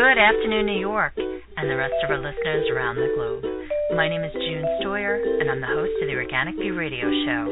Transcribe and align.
Good 0.00 0.16
afternoon, 0.16 0.64
New 0.64 0.80
York, 0.80 1.12
and 1.20 1.68
the 1.68 1.76
rest 1.76 1.92
of 2.00 2.08
our 2.08 2.16
listeners 2.16 2.64
around 2.72 2.96
the 2.96 3.12
globe. 3.12 3.44
My 3.92 4.08
name 4.08 4.24
is 4.24 4.32
June 4.32 4.64
Stoyer, 4.80 5.20
and 5.20 5.52
I'm 5.52 5.60
the 5.60 5.68
host 5.68 5.92
of 6.00 6.08
the 6.08 6.16
Organic 6.16 6.56
View 6.56 6.72
Radio 6.72 7.04
Show. 7.04 7.44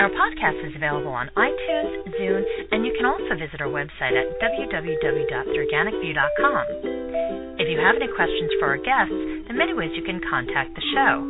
Our 0.00 0.08
podcast 0.08 0.56
is 0.64 0.72
available 0.72 1.12
on 1.12 1.28
iTunes, 1.36 2.16
Zune, 2.16 2.48
and 2.72 2.88
you 2.88 2.96
can 2.96 3.04
also 3.04 3.36
visit 3.36 3.60
our 3.60 3.68
website 3.68 4.16
at 4.16 4.40
www.theorganicview.com. 4.40 6.64
If 7.60 7.68
you 7.68 7.76
have 7.76 8.00
any 8.00 8.08
questions 8.08 8.56
for 8.56 8.72
our 8.72 8.80
guests, 8.80 9.44
there 9.44 9.52
are 9.52 9.60
many 9.60 9.76
ways 9.76 9.92
you 9.92 10.08
can 10.08 10.16
contact 10.32 10.72
the 10.72 10.84
show. 10.96 11.20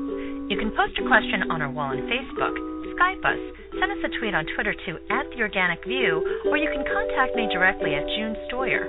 You 0.46 0.54
can 0.54 0.70
post 0.78 0.94
a 1.02 1.10
question 1.10 1.50
on 1.50 1.58
our 1.58 1.74
wall 1.74 1.90
on 1.90 2.06
Facebook, 2.06 2.54
Skype 2.94 3.26
us, 3.26 3.42
send 3.82 3.90
us 3.90 3.98
a 4.06 4.14
tweet 4.22 4.38
on 4.38 4.46
Twitter 4.54 4.78
to 4.78 4.90
at 5.10 5.26
the 5.34 5.42
Organic 5.42 5.82
View, 5.82 6.22
or 6.46 6.54
you 6.54 6.70
can 6.70 6.86
contact 6.86 7.34
me 7.34 7.50
directly 7.50 7.98
at 7.98 8.06
June 8.14 8.38
Stoyer. 8.46 8.86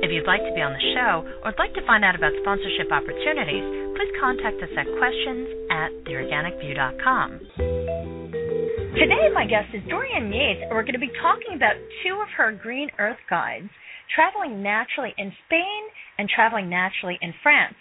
If 0.00 0.08
you'd 0.08 0.24
like 0.24 0.40
to 0.40 0.54
be 0.56 0.64
on 0.64 0.72
the 0.72 0.86
show 0.96 1.28
or 1.44 1.52
would 1.52 1.60
like 1.60 1.76
to 1.76 1.84
find 1.84 2.04
out 2.08 2.16
about 2.16 2.32
sponsorship 2.40 2.88
opportunities, 2.88 3.60
please 3.92 4.08
contact 4.16 4.56
us 4.64 4.72
at 4.72 4.88
questions 4.96 5.44
at 5.68 5.92
theorganicview.com. 6.08 7.28
Today, 8.96 9.28
my 9.36 9.44
guest 9.44 9.68
is 9.76 9.84
Dorian 9.92 10.32
Yates, 10.32 10.64
and 10.64 10.72
we're 10.72 10.88
going 10.88 10.96
to 10.96 11.04
be 11.04 11.12
talking 11.20 11.52
about 11.52 11.76
two 12.00 12.16
of 12.16 12.32
her 12.40 12.48
Green 12.48 12.88
Earth 12.96 13.20
guides 13.28 13.68
traveling 14.08 14.64
naturally 14.64 15.12
in 15.20 15.36
Spain 15.44 15.82
and 16.16 16.32
traveling 16.32 16.72
naturally 16.72 17.18
in 17.20 17.36
France. 17.42 17.76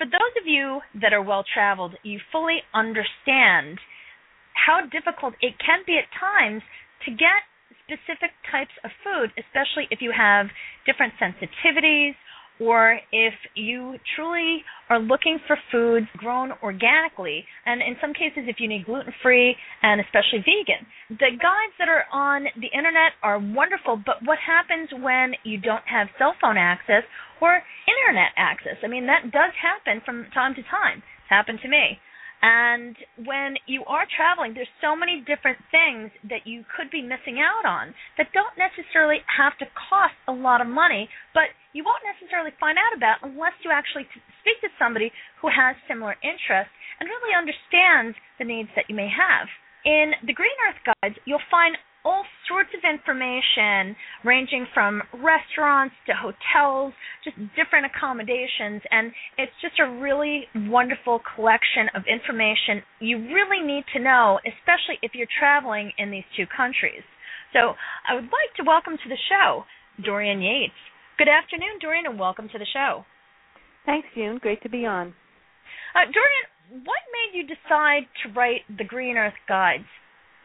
For 0.00 0.08
those 0.08 0.34
of 0.40 0.48
you 0.48 0.80
that 1.04 1.12
are 1.12 1.22
well 1.22 1.44
traveled, 1.44 1.92
you 2.02 2.18
fully 2.32 2.64
understand 2.72 3.76
how 4.56 4.80
difficult 4.88 5.34
it 5.44 5.60
can 5.60 5.84
be 5.84 6.00
at 6.00 6.08
times 6.16 6.62
to 7.04 7.10
get 7.12 7.44
specific 7.90 8.30
types 8.50 8.74
of 8.84 8.90
food, 9.02 9.34
especially 9.34 9.90
if 9.90 9.98
you 10.00 10.14
have 10.14 10.46
different 10.86 11.12
sensitivities 11.18 12.14
or 12.60 13.00
if 13.10 13.32
you 13.54 13.96
truly 14.14 14.62
are 14.90 15.00
looking 15.00 15.38
for 15.46 15.56
foods 15.72 16.06
grown 16.18 16.52
organically, 16.62 17.42
and 17.64 17.80
in 17.80 17.96
some 18.00 18.12
cases, 18.12 18.44
if 18.46 18.60
you 18.60 18.68
need 18.68 18.84
gluten 18.84 19.12
free 19.22 19.56
and 19.82 19.98
especially 19.98 20.44
vegan. 20.44 20.84
The 21.08 21.32
guides 21.40 21.74
that 21.78 21.88
are 21.88 22.04
on 22.12 22.44
the 22.60 22.68
internet 22.76 23.16
are 23.22 23.38
wonderful, 23.40 23.96
but 24.04 24.20
what 24.24 24.38
happens 24.44 24.90
when 24.92 25.32
you 25.42 25.56
don't 25.56 25.88
have 25.88 26.08
cell 26.18 26.34
phone 26.38 26.58
access 26.58 27.02
or 27.40 27.62
internet 27.88 28.36
access? 28.36 28.76
I 28.84 28.88
mean, 28.88 29.06
that 29.06 29.32
does 29.32 29.56
happen 29.56 30.02
from 30.04 30.26
time 30.34 30.54
to 30.54 30.62
time. 30.68 31.00
It's 31.00 31.32
happened 31.32 31.60
to 31.62 31.68
me. 31.68 31.98
And 32.42 32.96
when 33.24 33.60
you 33.68 33.84
are 33.84 34.08
traveling, 34.08 34.56
there's 34.56 34.72
so 34.80 34.96
many 34.96 35.20
different 35.20 35.60
things 35.68 36.08
that 36.32 36.48
you 36.48 36.64
could 36.72 36.88
be 36.88 37.04
missing 37.04 37.36
out 37.36 37.68
on 37.68 37.92
that 38.16 38.32
don't 38.32 38.56
necessarily 38.56 39.20
have 39.28 39.56
to 39.60 39.68
cost 39.76 40.16
a 40.24 40.32
lot 40.32 40.64
of 40.64 40.66
money, 40.66 41.08
but 41.36 41.52
you 41.76 41.84
won't 41.84 42.00
necessarily 42.02 42.50
find 42.56 42.80
out 42.80 42.96
about 42.96 43.20
unless 43.20 43.52
you 43.60 43.68
actually 43.68 44.08
speak 44.40 44.56
to 44.64 44.72
somebody 44.80 45.12
who 45.44 45.52
has 45.52 45.76
similar 45.84 46.16
interests 46.24 46.72
and 46.98 47.08
really 47.08 47.36
understands 47.36 48.16
the 48.40 48.48
needs 48.48 48.72
that 48.72 48.88
you 48.88 48.96
may 48.96 49.08
have. 49.08 49.48
In 49.84 50.12
the 50.24 50.36
Green 50.36 50.56
Earth 50.68 50.80
Guides, 50.84 51.16
you'll 51.24 51.44
find 51.50 51.76
all 52.04 52.24
sorts 52.48 52.70
of 52.72 52.80
information 52.82 53.96
ranging 54.24 54.66
from 54.72 55.02
restaurants 55.12 55.94
to 56.06 56.12
hotels, 56.16 56.92
just 57.24 57.36
different 57.56 57.86
accommodations, 57.86 58.82
and 58.90 59.12
it's 59.36 59.52
just 59.60 59.78
a 59.78 59.88
really 60.00 60.48
wonderful 60.68 61.20
collection 61.34 61.88
of 61.94 62.02
information 62.08 62.82
you 63.00 63.18
really 63.32 63.60
need 63.64 63.84
to 63.92 64.00
know, 64.00 64.38
especially 64.44 64.96
if 65.02 65.12
you're 65.14 65.30
traveling 65.38 65.92
in 65.98 66.10
these 66.10 66.26
two 66.36 66.46
countries. 66.48 67.04
So 67.52 67.74
I 68.08 68.14
would 68.14 68.30
like 68.30 68.52
to 68.56 68.64
welcome 68.64 68.96
to 68.96 69.08
the 69.08 69.18
show 69.28 69.64
Dorian 70.04 70.40
Yates. 70.40 70.80
Good 71.18 71.28
afternoon, 71.28 71.78
Dorian, 71.80 72.06
and 72.06 72.18
welcome 72.18 72.48
to 72.52 72.58
the 72.58 72.66
show. 72.72 73.04
Thanks, 73.84 74.08
June. 74.14 74.38
Great 74.40 74.62
to 74.62 74.70
be 74.70 74.86
on. 74.86 75.12
Uh, 75.94 76.06
Dorian, 76.08 76.84
what 76.84 77.02
made 77.12 77.36
you 77.36 77.44
decide 77.44 78.06
to 78.22 78.32
write 78.32 78.62
the 78.68 78.84
Green 78.84 79.16
Earth 79.16 79.34
Guides? 79.48 79.84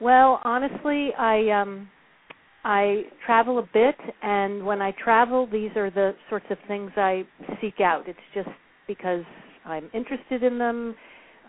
Well, 0.01 0.41
honestly, 0.43 1.11
I 1.17 1.49
um 1.51 1.89
I 2.63 3.03
travel 3.25 3.59
a 3.59 3.69
bit 3.73 3.95
and 4.23 4.65
when 4.65 4.81
I 4.81 4.91
travel 5.03 5.47
these 5.51 5.71
are 5.75 5.91
the 5.91 6.15
sorts 6.29 6.47
of 6.49 6.57
things 6.67 6.91
I 6.97 7.25
seek 7.61 7.79
out. 7.81 8.07
It's 8.07 8.19
just 8.33 8.49
because 8.87 9.23
I'm 9.65 9.89
interested 9.93 10.43
in 10.43 10.57
them 10.57 10.95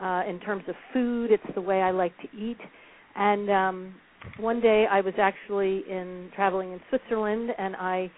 uh 0.02 0.22
in 0.28 0.40
terms 0.40 0.64
of 0.68 0.74
food, 0.92 1.30
it's 1.32 1.54
the 1.54 1.60
way 1.60 1.82
I 1.82 1.90
like 1.90 2.14
to 2.18 2.28
eat. 2.38 2.58
And 3.16 3.50
um 3.50 3.94
one 4.38 4.60
day 4.60 4.86
I 4.90 5.00
was 5.00 5.14
actually 5.18 5.84
in 5.90 6.30
traveling 6.36 6.72
in 6.72 6.80
Switzerland 6.90 7.50
and 7.58 7.76
I 7.76 8.10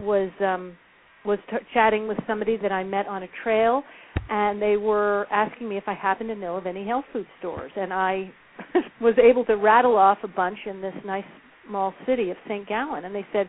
was 0.00 0.30
um 0.40 0.76
was 1.24 1.38
t- 1.50 1.56
chatting 1.74 2.08
with 2.08 2.18
somebody 2.26 2.56
that 2.58 2.72
I 2.72 2.84
met 2.84 3.06
on 3.06 3.22
a 3.22 3.28
trail 3.44 3.82
and 4.30 4.60
they 4.60 4.76
were 4.76 5.26
asking 5.30 5.68
me 5.68 5.76
if 5.78 5.84
I 5.86 5.94
happened 5.94 6.30
to 6.30 6.36
know 6.36 6.56
of 6.56 6.66
any 6.66 6.86
health 6.86 7.04
food 7.12 7.26
stores 7.38 7.72
and 7.76 7.92
I 7.92 8.30
was 9.00 9.14
able 9.22 9.44
to 9.46 9.54
rattle 9.56 9.96
off 9.96 10.18
a 10.22 10.28
bunch 10.28 10.58
in 10.66 10.80
this 10.80 10.94
nice 11.04 11.24
small 11.66 11.94
city 12.06 12.30
of 12.30 12.36
St. 12.48 12.66
Gallen, 12.68 13.04
and 13.04 13.14
they 13.14 13.26
said, 13.32 13.48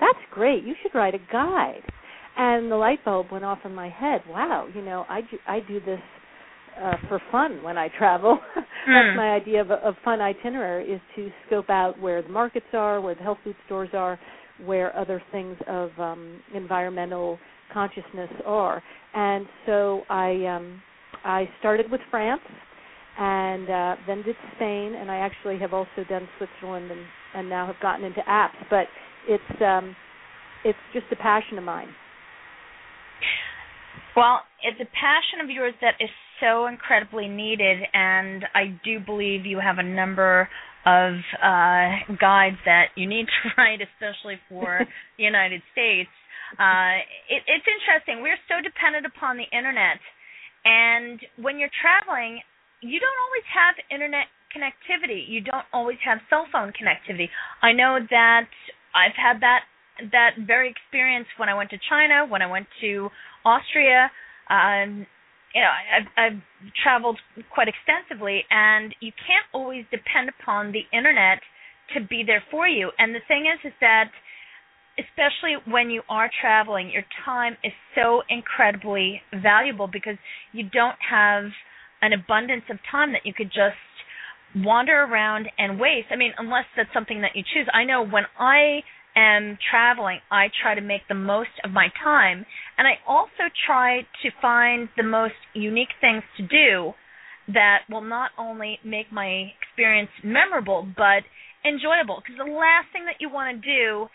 "That's 0.00 0.18
great. 0.30 0.64
You 0.64 0.74
should 0.82 0.94
write 0.94 1.14
a 1.14 1.18
guide." 1.32 1.82
And 2.36 2.70
the 2.70 2.76
light 2.76 3.04
bulb 3.04 3.26
went 3.32 3.44
off 3.44 3.58
in 3.64 3.74
my 3.74 3.88
head. 3.88 4.22
Wow, 4.28 4.68
you 4.74 4.80
know, 4.82 5.04
I 5.08 5.22
do, 5.22 5.38
I 5.46 5.60
do 5.60 5.80
this 5.80 6.00
uh, 6.80 6.96
for 7.08 7.20
fun 7.32 7.62
when 7.62 7.76
I 7.76 7.88
travel. 7.98 8.38
That's 8.54 8.66
Hmm. 8.86 9.16
my 9.16 9.34
idea 9.34 9.60
of 9.60 9.70
a 9.70 9.74
of 9.74 9.94
fun 10.04 10.20
itinerary 10.20 10.84
is 10.92 11.00
to 11.16 11.30
scope 11.46 11.68
out 11.68 11.98
where 12.00 12.22
the 12.22 12.28
markets 12.28 12.66
are, 12.72 13.00
where 13.00 13.14
the 13.14 13.22
health 13.22 13.38
food 13.44 13.56
stores 13.66 13.90
are, 13.92 14.18
where 14.64 14.96
other 14.96 15.22
things 15.32 15.56
of 15.66 15.90
um, 15.98 16.40
environmental 16.54 17.38
consciousness 17.72 18.30
are. 18.46 18.82
And 19.14 19.46
so 19.66 20.02
I 20.08 20.44
um, 20.46 20.80
I 21.24 21.48
started 21.60 21.90
with 21.90 22.00
France 22.10 22.40
and 23.18 23.68
uh, 23.68 23.96
then 24.06 24.22
did 24.22 24.36
Spain, 24.54 24.94
and 24.94 25.10
I 25.10 25.16
actually 25.16 25.58
have 25.58 25.74
also 25.74 26.04
done 26.08 26.28
Switzerland, 26.38 26.90
and, 26.90 27.00
and 27.34 27.48
now 27.50 27.66
have 27.66 27.80
gotten 27.82 28.04
into 28.04 28.20
apps. 28.28 28.56
But 28.70 28.86
it's 29.28 29.62
um, 29.62 29.96
it's 30.64 30.78
just 30.92 31.06
a 31.10 31.16
passion 31.16 31.58
of 31.58 31.64
mine. 31.64 31.88
Well, 34.14 34.40
it's 34.62 34.80
a 34.80 34.86
passion 34.94 35.42
of 35.42 35.50
yours 35.50 35.74
that 35.80 35.94
is 36.00 36.10
so 36.40 36.66
incredibly 36.66 37.28
needed, 37.28 37.78
and 37.92 38.44
I 38.54 38.78
do 38.84 39.00
believe 39.04 39.46
you 39.46 39.58
have 39.58 39.78
a 39.78 39.82
number 39.82 40.48
of 40.86 41.14
uh, 41.42 42.14
guides 42.20 42.56
that 42.64 42.94
you 42.96 43.08
need 43.08 43.26
to 43.26 43.50
write, 43.58 43.80
especially 43.82 44.38
for 44.48 44.80
the 45.18 45.24
United 45.24 45.60
States. 45.72 46.10
Uh, 46.58 47.02
it, 47.28 47.42
it's 47.46 47.66
interesting. 47.66 48.22
We're 48.22 48.38
so 48.46 48.62
dependent 48.62 49.06
upon 49.06 49.36
the 49.36 49.46
internet, 49.50 49.98
and 50.64 51.20
when 51.36 51.58
you're 51.58 51.74
traveling, 51.82 52.40
you 52.80 53.00
don't 53.00 53.18
always 53.26 53.46
have 53.52 53.74
internet 53.90 54.26
connectivity. 54.54 55.24
You 55.28 55.40
don't 55.40 55.66
always 55.72 55.98
have 56.04 56.18
cell 56.30 56.46
phone 56.52 56.72
connectivity. 56.72 57.28
I 57.62 57.72
know 57.72 57.98
that 58.10 58.48
I've 58.94 59.16
had 59.16 59.40
that 59.40 59.64
that 60.12 60.38
very 60.46 60.70
experience 60.70 61.26
when 61.38 61.48
I 61.48 61.54
went 61.54 61.70
to 61.70 61.78
China, 61.90 62.24
when 62.28 62.40
I 62.40 62.46
went 62.46 62.66
to 62.80 63.08
Austria. 63.44 64.10
Um, 64.48 65.06
you 65.54 65.62
know, 65.62 65.74
I've, 65.74 66.06
I've 66.16 66.40
traveled 66.82 67.18
quite 67.52 67.66
extensively, 67.66 68.44
and 68.50 68.94
you 69.00 69.10
can't 69.10 69.46
always 69.52 69.84
depend 69.90 70.28
upon 70.28 70.72
the 70.72 70.82
internet 70.96 71.40
to 71.94 72.06
be 72.06 72.22
there 72.24 72.44
for 72.50 72.68
you. 72.68 72.90
And 72.98 73.14
the 73.14 73.24
thing 73.26 73.50
is, 73.52 73.58
is 73.64 73.72
that 73.80 74.10
especially 74.98 75.56
when 75.70 75.90
you 75.90 76.02
are 76.08 76.30
traveling, 76.40 76.90
your 76.90 77.04
time 77.24 77.56
is 77.64 77.72
so 77.94 78.22
incredibly 78.28 79.22
valuable 79.42 79.86
because 79.86 80.16
you 80.52 80.68
don't 80.68 80.98
have 81.08 81.50
an 82.02 82.12
abundance 82.12 82.64
of 82.70 82.78
time 82.90 83.12
that 83.12 83.24
you 83.24 83.34
could 83.34 83.48
just 83.48 83.76
wander 84.54 85.02
around 85.02 85.48
and 85.58 85.78
waste. 85.78 86.08
I 86.10 86.16
mean, 86.16 86.32
unless 86.38 86.64
that's 86.76 86.92
something 86.92 87.20
that 87.22 87.32
you 87.34 87.42
choose. 87.42 87.68
I 87.72 87.84
know 87.84 88.04
when 88.04 88.24
I 88.38 88.80
am 89.16 89.58
traveling, 89.70 90.20
I 90.30 90.48
try 90.62 90.74
to 90.74 90.80
make 90.80 91.02
the 91.08 91.14
most 91.14 91.50
of 91.64 91.70
my 91.70 91.88
time, 92.02 92.46
and 92.76 92.86
I 92.86 92.98
also 93.06 93.50
try 93.66 94.02
to 94.22 94.30
find 94.40 94.88
the 94.96 95.02
most 95.02 95.34
unique 95.54 95.92
things 96.00 96.22
to 96.36 96.42
do 96.46 96.94
that 97.52 97.78
will 97.90 98.02
not 98.02 98.30
only 98.38 98.78
make 98.84 99.10
my 99.10 99.52
experience 99.58 100.10
memorable 100.22 100.86
but 100.96 101.24
enjoyable. 101.64 102.22
Because 102.22 102.38
the 102.38 102.52
last 102.52 102.92
thing 102.92 103.06
that 103.06 103.16
you 103.20 103.30
want 103.30 103.62
to 103.62 103.68
do 103.68 104.06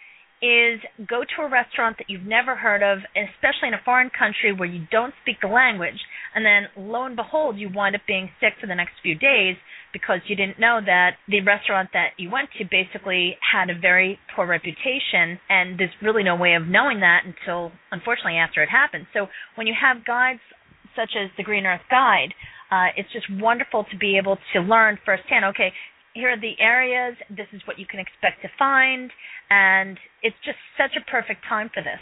is 0.43 0.79
go 1.07 1.23
to 1.23 1.41
a 1.41 1.49
restaurant 1.49 1.97
that 1.97 2.09
you've 2.09 2.27
never 2.27 2.55
heard 2.55 2.83
of, 2.83 2.99
especially 3.15 3.69
in 3.69 3.73
a 3.73 3.81
foreign 3.83 4.11
country 4.11 4.53
where 4.53 4.67
you 4.67 4.85
don't 4.91 5.13
speak 5.21 5.37
the 5.41 5.47
language, 5.47 5.97
and 6.35 6.45
then 6.45 6.67
lo 6.77 7.03
and 7.03 7.15
behold, 7.15 7.57
you 7.57 7.69
wind 7.73 7.95
up 7.95 8.01
being 8.07 8.29
sick 8.39 8.53
for 8.59 8.67
the 8.67 8.75
next 8.75 8.93
few 9.01 9.15
days 9.15 9.55
because 9.93 10.19
you 10.27 10.35
didn't 10.35 10.59
know 10.59 10.79
that 10.83 11.11
the 11.27 11.41
restaurant 11.41 11.89
that 11.93 12.09
you 12.17 12.29
went 12.29 12.49
to 12.57 12.65
basically 12.65 13.37
had 13.39 13.69
a 13.69 13.77
very 13.79 14.17
poor 14.35 14.47
reputation, 14.47 15.39
and 15.49 15.79
there's 15.79 15.93
really 16.01 16.23
no 16.23 16.35
way 16.35 16.55
of 16.55 16.67
knowing 16.67 16.99
that 16.99 17.21
until, 17.25 17.71
unfortunately, 17.91 18.37
after 18.37 18.63
it 18.63 18.69
happens. 18.69 19.05
So 19.13 19.27
when 19.55 19.67
you 19.67 19.73
have 19.79 20.03
guides 20.05 20.41
such 20.95 21.11
as 21.15 21.29
the 21.37 21.43
Green 21.43 21.65
Earth 21.65 21.85
Guide, 21.89 22.33
uh, 22.71 22.89
it's 22.97 23.11
just 23.13 23.25
wonderful 23.39 23.85
to 23.91 23.97
be 23.97 24.17
able 24.17 24.37
to 24.53 24.59
learn 24.59 24.97
firsthand. 25.05 25.45
Okay, 25.45 25.71
here 26.13 26.29
are 26.29 26.39
the 26.39 26.53
areas. 26.59 27.15
This 27.29 27.47
is 27.53 27.61
what 27.65 27.77
you 27.77 27.85
can 27.85 27.99
expect 27.99 28.41
to 28.41 28.49
find, 28.57 29.11
and 29.49 29.97
it's 30.23 30.35
just 30.43 30.57
such 30.77 30.97
a 30.97 31.09
perfect 31.09 31.41
time 31.47 31.69
for 31.73 31.81
this. 31.81 32.01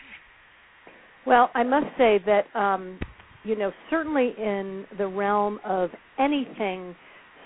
Well, 1.26 1.52
I 1.54 1.64
must 1.64 1.88
say 1.98 2.20
that 2.26 2.44
um, 2.58 3.00
you 3.44 3.58
know 3.58 3.72
certainly 3.90 4.34
in 4.38 4.86
the 4.98 5.08
realm 5.08 5.60
of 5.66 5.90
anything 6.20 6.96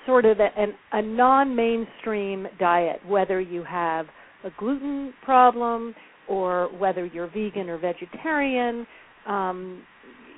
sort 0.05 0.25
of 0.25 0.39
a, 0.39 0.49
an, 0.57 0.73
a 0.93 1.01
non-mainstream 1.01 2.47
diet, 2.59 2.99
whether 3.07 3.41
you 3.41 3.63
have 3.63 4.05
a 4.43 4.49
gluten 4.57 5.13
problem 5.23 5.95
or 6.27 6.69
whether 6.77 7.05
you're 7.05 7.27
vegan 7.27 7.69
or 7.69 7.77
vegetarian, 7.77 8.85
um, 9.27 9.81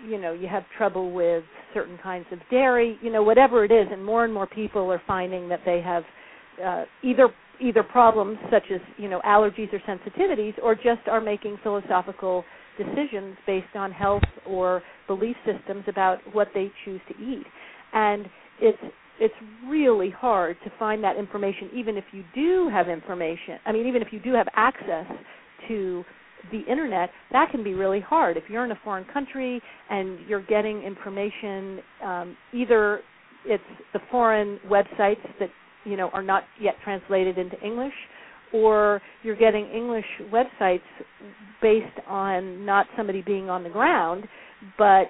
you 0.07 0.19
know, 0.19 0.33
you 0.33 0.47
have 0.47 0.63
trouble 0.77 1.11
with 1.11 1.43
certain 1.73 1.97
kinds 2.01 2.25
of 2.31 2.39
dairy, 2.49 2.97
you 3.01 3.11
know, 3.11 3.23
whatever 3.23 3.65
it 3.65 3.71
is, 3.71 3.87
and 3.91 4.03
more 4.03 4.23
and 4.23 4.33
more 4.33 4.47
people 4.47 4.91
are 4.91 5.01
finding 5.07 5.49
that 5.49 5.59
they 5.65 5.81
have 5.81 6.03
uh, 6.63 6.85
either 7.03 7.29
either 7.59 7.81
problems 7.81 8.37
such 8.51 8.65
as 8.71 8.79
you 8.97 9.09
know 9.09 9.19
allergies 9.25 9.71
or 9.73 9.79
sensitivities, 9.79 10.53
or 10.61 10.75
just 10.75 11.07
are 11.07 11.19
making 11.19 11.57
philosophical 11.63 12.43
decisions 12.77 13.37
based 13.45 13.75
on 13.75 13.91
health 13.91 14.23
or 14.47 14.81
belief 15.07 15.35
systems 15.45 15.83
about 15.87 16.19
what 16.33 16.49
they 16.53 16.71
choose 16.85 17.01
to 17.07 17.15
eat, 17.23 17.45
and 17.93 18.27
it's 18.61 18.77
it's 19.19 19.33
really 19.67 20.11
hard 20.11 20.57
to 20.63 20.71
find 20.77 21.03
that 21.03 21.17
information 21.17 21.69
even 21.73 21.97
if 21.97 22.03
you 22.11 22.23
do 22.35 22.69
have 22.71 22.87
information 22.87 23.57
i 23.65 23.71
mean 23.71 23.87
even 23.87 24.01
if 24.01 24.09
you 24.11 24.19
do 24.19 24.31
have 24.33 24.47
access 24.55 25.07
to 25.67 26.03
the 26.51 26.61
internet 26.69 27.09
that 27.31 27.49
can 27.51 27.63
be 27.63 27.73
really 27.73 27.99
hard. 27.99 28.37
If 28.37 28.43
you're 28.49 28.63
in 28.63 28.71
a 28.71 28.79
foreign 28.83 29.05
country 29.05 29.61
and 29.89 30.19
you're 30.27 30.45
getting 30.45 30.83
information 30.83 31.79
um, 32.03 32.37
either 32.53 33.01
it's 33.45 33.63
the 33.93 33.99
foreign 34.11 34.59
websites 34.69 35.23
that 35.39 35.49
you 35.85 35.97
know 35.97 36.09
are 36.09 36.23
not 36.23 36.43
yet 36.59 36.75
translated 36.83 37.37
into 37.37 37.59
english 37.61 37.93
or 38.53 39.01
you're 39.23 39.35
getting 39.35 39.65
english 39.67 40.05
websites 40.31 40.81
based 41.61 41.85
on 42.07 42.65
not 42.65 42.85
somebody 42.95 43.21
being 43.21 43.49
on 43.49 43.63
the 43.63 43.69
ground 43.69 44.27
but 44.77 45.07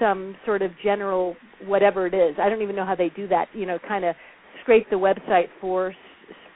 some 0.00 0.36
sort 0.44 0.62
of 0.62 0.70
general 0.82 1.36
whatever 1.66 2.06
it 2.06 2.14
is. 2.14 2.36
I 2.40 2.48
don't 2.48 2.62
even 2.62 2.76
know 2.76 2.86
how 2.86 2.94
they 2.94 3.10
do 3.10 3.28
that. 3.28 3.48
You 3.54 3.66
know, 3.66 3.78
kind 3.86 4.04
of 4.04 4.14
scrape 4.62 4.88
the 4.90 4.96
website 4.96 5.48
for 5.60 5.94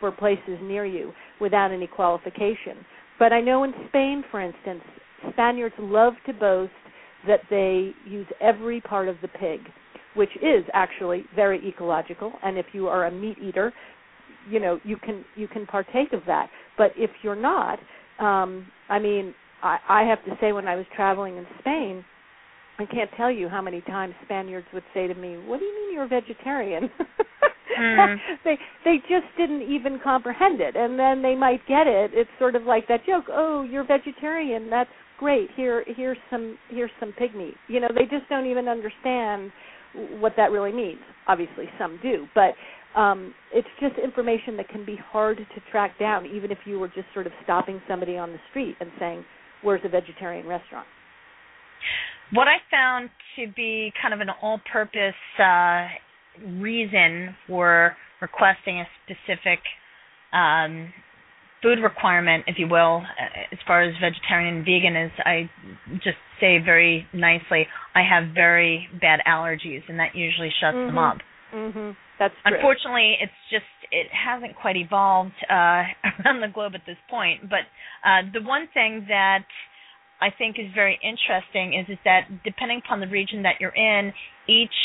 for 0.01 0.13
places 0.13 0.59
near 0.63 0.87
you 0.87 1.13
without 1.41 1.73
any 1.73 1.87
qualification. 1.87 2.85
But 3.19 3.33
I 3.33 3.41
know 3.41 3.65
in 3.65 3.73
Spain, 3.89 4.23
for 4.31 4.41
instance, 4.41 4.83
Spaniards 5.33 5.75
love 5.79 6.15
to 6.27 6.33
boast 6.33 6.73
that 7.27 7.41
they 7.51 7.91
use 8.09 8.27
every 8.41 8.81
part 8.81 9.09
of 9.09 9.17
the 9.23 9.29
pig, 9.29 9.61
which 10.15 10.31
is 10.37 10.65
actually 10.73 11.25
very 11.35 11.67
ecological. 11.69 12.33
And 12.45 12.57
if 12.57 12.67
you 12.73 12.87
are 12.87 13.07
a 13.07 13.11
meat 13.11 13.39
eater, 13.43 13.73
you 14.49 14.61
know 14.61 14.81
you 14.85 14.97
can 14.97 15.25
you 15.37 15.49
can 15.49 15.67
partake 15.67 16.13
of 16.13 16.23
that. 16.27 16.51
But 16.77 16.93
if 16.97 17.11
you're 17.23 17.37
not, 17.37 17.79
um, 18.19 18.67
I 18.89 18.99
mean, 18.99 19.35
I, 19.63 19.79
I 19.89 20.03
have 20.05 20.25
to 20.25 20.37
say 20.41 20.53
when 20.53 20.69
I 20.69 20.77
was 20.77 20.87
traveling 20.95 21.37
in 21.37 21.47
Spain, 21.61 22.05
I 22.79 22.87
can't 22.87 23.11
tell 23.17 23.31
you 23.31 23.49
how 23.49 23.61
many 23.61 23.81
times 23.83 24.15
Spaniards 24.25 24.67
would 24.73 24.85
say 24.95 25.07
to 25.07 25.15
me, 25.15 25.37
"What 25.47 25.59
do 25.59 25.65
you 25.65 25.75
mean 25.75 25.95
you're 25.95 26.05
a 26.05 26.09
vegetarian?" 26.09 26.91
mm. 27.79 28.17
they 28.45 28.57
they 28.85 28.97
just 29.09 29.27
didn't 29.37 29.63
even 29.63 29.99
comprehend 30.03 30.61
it, 30.61 30.77
and 30.77 30.99
then 30.99 31.23
they 31.23 31.35
might 31.35 31.67
get 31.67 31.87
it. 31.87 32.13
It's 32.15 32.31
sort 32.39 32.55
of 32.55 32.63
like 32.63 32.87
that 32.89 33.05
joke, 33.05 33.25
"Oh, 33.29 33.63
you're 33.63 33.85
vegetarian. 33.85 34.71
That's 34.71 34.91
great. 35.19 35.51
Here 35.57 35.85
here's 35.87 36.19
some 36.31 36.57
here's 36.71 36.91
some 37.01 37.13
pig 37.19 37.35
meat." 37.35 37.55
You 37.67 37.81
know, 37.81 37.89
they 37.95 38.05
just 38.05 38.29
don't 38.29 38.47
even 38.47 38.69
understand 38.69 39.51
what 40.21 40.35
that 40.37 40.51
really 40.51 40.73
means. 40.73 41.01
Obviously, 41.27 41.65
some 41.79 41.99
do, 42.03 42.27
but 42.35 42.53
um 42.97 43.35
it's 43.53 43.69
just 43.81 43.95
information 44.03 44.57
that 44.57 44.69
can 44.69 44.85
be 44.85 44.97
hard 44.97 45.37
to 45.37 45.71
track 45.71 45.99
down 45.99 46.27
even 46.27 46.51
if 46.51 46.59
you 46.65 46.79
were 46.79 46.89
just 46.89 47.07
sort 47.15 47.27
of 47.27 47.33
stopping 47.45 47.81
somebody 47.89 48.17
on 48.17 48.33
the 48.33 48.39
street 48.51 48.77
and 48.81 48.91
saying, 48.99 49.25
"Where's 49.63 49.83
a 49.85 49.89
vegetarian 49.89 50.47
restaurant?" 50.47 50.87
what 52.33 52.49
I 52.49 52.57
found 52.71 53.11
to 53.37 53.47
be 53.55 53.93
kind 54.01 54.13
of 54.13 54.21
an 54.21 54.29
all-purpose 54.43 55.15
uh, 55.39 55.89
reason 56.61 57.35
for 57.47 57.97
requesting 58.21 58.81
a 58.81 58.87
specific 59.05 59.61
um, 60.33 60.93
food 61.63 61.79
requirement, 61.83 62.45
if 62.47 62.57
you 62.59 62.69
will, 62.69 63.03
uh, 63.03 63.53
as 63.53 63.59
far 63.67 63.83
as 63.83 63.95
vegetarian 64.01 64.57
and 64.57 64.65
vegan, 64.65 64.97
is 64.97 65.11
I 65.25 65.51
just 66.05 66.19
say 66.41 66.59
very 66.65 67.07
nicely, 67.13 67.67
I 67.95 68.03
have 68.03 68.35
very 68.35 68.89
bad 69.01 69.21
allergies, 69.27 69.83
and 69.89 69.99
that 69.99 70.15
usually 70.15 70.51
shuts 70.61 70.77
mm-hmm. 70.77 70.95
them 70.95 70.99
up. 70.99 71.19
Mm-hmm. 71.55 71.91
That's 72.19 72.35
true. 72.47 72.57
Unfortunately, 72.57 73.17
it's 73.21 73.33
just 73.51 73.65
it 73.91 74.09
hasn't 74.13 74.57
quite 74.57 74.77
evolved 74.77 75.37
uh, 75.49 75.89
around 76.25 76.41
the 76.41 76.53
globe 76.53 76.73
at 76.75 76.83
this 76.87 76.99
point. 77.09 77.49
But 77.49 77.65
uh, 78.05 78.29
the 78.33 78.43
one 78.43 78.69
thing 78.75 79.07
that 79.09 79.45
I 80.21 80.29
think 80.37 80.59
is 80.59 80.67
very 80.75 80.99
interesting 81.03 81.79
is 81.79 81.89
is 81.89 81.99
that 82.05 82.29
depending 82.45 82.83
upon 82.85 83.01
the 83.01 83.09
region 83.09 83.43
that 83.45 83.61
you're 83.61 83.75
in, 83.75 84.13
each 84.49 84.77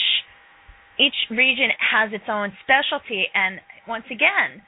each 0.99 1.17
region 1.29 1.69
has 1.79 2.13
its 2.13 2.25
own 2.29 2.53
specialty 2.63 3.25
and 3.33 3.59
once 3.87 4.05
again, 4.11 4.61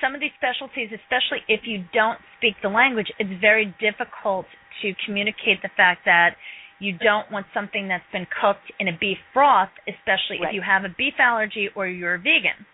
some 0.00 0.14
of 0.14 0.20
these 0.20 0.30
specialties, 0.38 0.90
especially 0.94 1.42
if 1.48 1.62
you 1.64 1.84
don't 1.92 2.18
speak 2.38 2.54
the 2.62 2.68
language, 2.68 3.10
it's 3.18 3.40
very 3.40 3.74
difficult 3.80 4.46
to 4.82 4.92
communicate 5.06 5.62
the 5.62 5.70
fact 5.76 6.02
that 6.04 6.36
you 6.82 6.98
don't 6.98 7.30
want 7.30 7.46
something 7.54 7.88
that's 7.88 8.04
been 8.12 8.26
cooked 8.40 8.72
in 8.80 8.88
a 8.88 8.98
beef 8.98 9.18
broth, 9.32 9.70
especially 9.86 10.40
right. 10.42 10.48
if 10.48 10.54
you 10.54 10.62
have 10.66 10.84
a 10.84 10.94
beef 10.98 11.14
allergy 11.18 11.68
or 11.76 11.86
you're 11.86 12.14
a 12.14 12.18
vegan. 12.18 12.66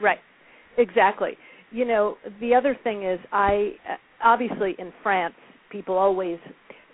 Right. 0.00 0.18
Exactly. 0.76 1.32
You 1.70 1.84
know, 1.84 2.16
the 2.40 2.54
other 2.54 2.78
thing 2.84 3.04
is 3.04 3.18
I 3.32 3.72
obviously 4.22 4.74
in 4.78 4.92
France 5.02 5.34
people 5.70 5.96
always 5.96 6.38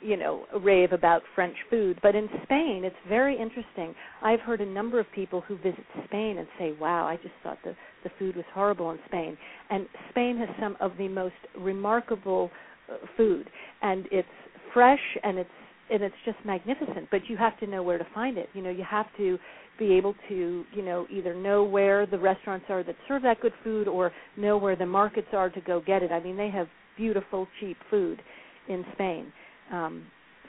you 0.01 0.17
know 0.17 0.45
rave 0.61 0.93
about 0.93 1.23
french 1.35 1.57
food 1.71 1.99
but 2.03 2.15
in 2.15 2.29
spain 2.43 2.83
it's 2.85 2.97
very 3.09 3.35
interesting 3.41 3.95
i've 4.23 4.41
heard 4.41 4.61
a 4.61 4.67
number 4.67 5.01
of 5.01 5.07
people 5.15 5.41
who 5.41 5.57
visit 5.59 5.85
spain 6.05 6.37
and 6.39 6.47
say 6.59 6.75
wow 6.79 7.07
i 7.07 7.17
just 7.17 7.35
thought 7.43 7.57
the 7.65 7.75
the 8.03 8.11
food 8.19 8.37
was 8.37 8.45
horrible 8.53 8.91
in 8.91 8.99
spain 9.07 9.37
and 9.71 9.87
spain 10.11 10.37
has 10.37 10.49
some 10.61 10.77
of 10.81 10.93
the 10.99 11.09
most 11.09 11.35
remarkable 11.59 12.51
uh, 12.93 12.97
food 13.17 13.49
and 13.81 14.07
it's 14.11 14.29
fresh 14.75 15.01
and 15.23 15.39
it's 15.39 15.49
and 15.91 16.03
it's 16.03 16.15
just 16.25 16.39
magnificent 16.45 17.09
but 17.11 17.21
you 17.29 17.37
have 17.37 17.59
to 17.59 17.67
know 17.67 17.83
where 17.83 17.99
to 17.99 18.07
find 18.15 18.39
it 18.39 18.49
you 18.55 18.63
know 18.63 18.71
you 18.71 18.85
have 18.89 19.07
to 19.17 19.39
be 19.79 19.93
able 19.93 20.15
to 20.29 20.65
you 20.73 20.83
know 20.83 21.07
either 21.11 21.35
know 21.35 21.65
where 21.65 22.07
the 22.07 22.19
restaurants 22.19 22.67
are 22.69 22.83
that 22.83 22.95
serve 23.09 23.23
that 23.23 23.41
good 23.41 23.53
food 23.63 23.89
or 23.89 24.13
know 24.37 24.57
where 24.57 24.77
the 24.77 24.87
markets 24.87 25.29
are 25.33 25.51
to 25.51 25.61
go 25.63 25.81
get 25.85 26.03
it 26.03 26.13
i 26.13 26.21
mean 26.23 26.37
they 26.37 26.51
have 26.51 26.69
beautiful 26.97 27.47
cheap 27.61 27.77
food 27.91 28.21
in 28.69 28.85
Spain. 28.95 29.33
Um, 29.73 30.07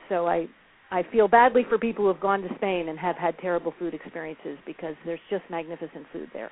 so 0.10 0.28
I 0.28 0.48
I 0.92 1.02
feel 1.12 1.28
badly 1.28 1.64
for 1.68 1.78
people 1.78 2.06
who 2.06 2.12
have 2.14 2.22
gone 2.22 2.42
to 2.42 2.50
Spain 2.56 2.90
and 2.90 3.00
have 3.00 3.16
had 3.16 3.38
terrible 3.40 3.74
food 3.80 3.94
experiences 3.94 4.58
because 4.66 4.96
there's 5.06 5.20
just 5.30 5.44
magnificent 5.50 6.06
food 6.14 6.30
there. 6.32 6.52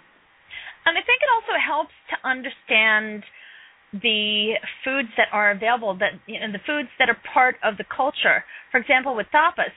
And 0.86 0.98
I 0.98 1.02
think 1.02 1.22
it 1.22 1.30
also 1.32 1.56
helps 1.64 1.94
to 2.10 2.28
understand 2.28 3.24
the 3.94 4.54
foods 4.84 5.10
that 5.18 5.28
are 5.32 5.52
available 5.52 5.96
that 6.00 6.14
you 6.26 6.40
know 6.40 6.52
the 6.52 6.64
foods 6.66 6.90
that 7.00 7.10
are 7.10 7.18
part 7.34 7.56
of 7.64 7.78
the 7.78 7.86
culture. 7.96 8.44
For 8.72 8.80
example, 8.80 9.16
with 9.16 9.28
tapas, 9.34 9.74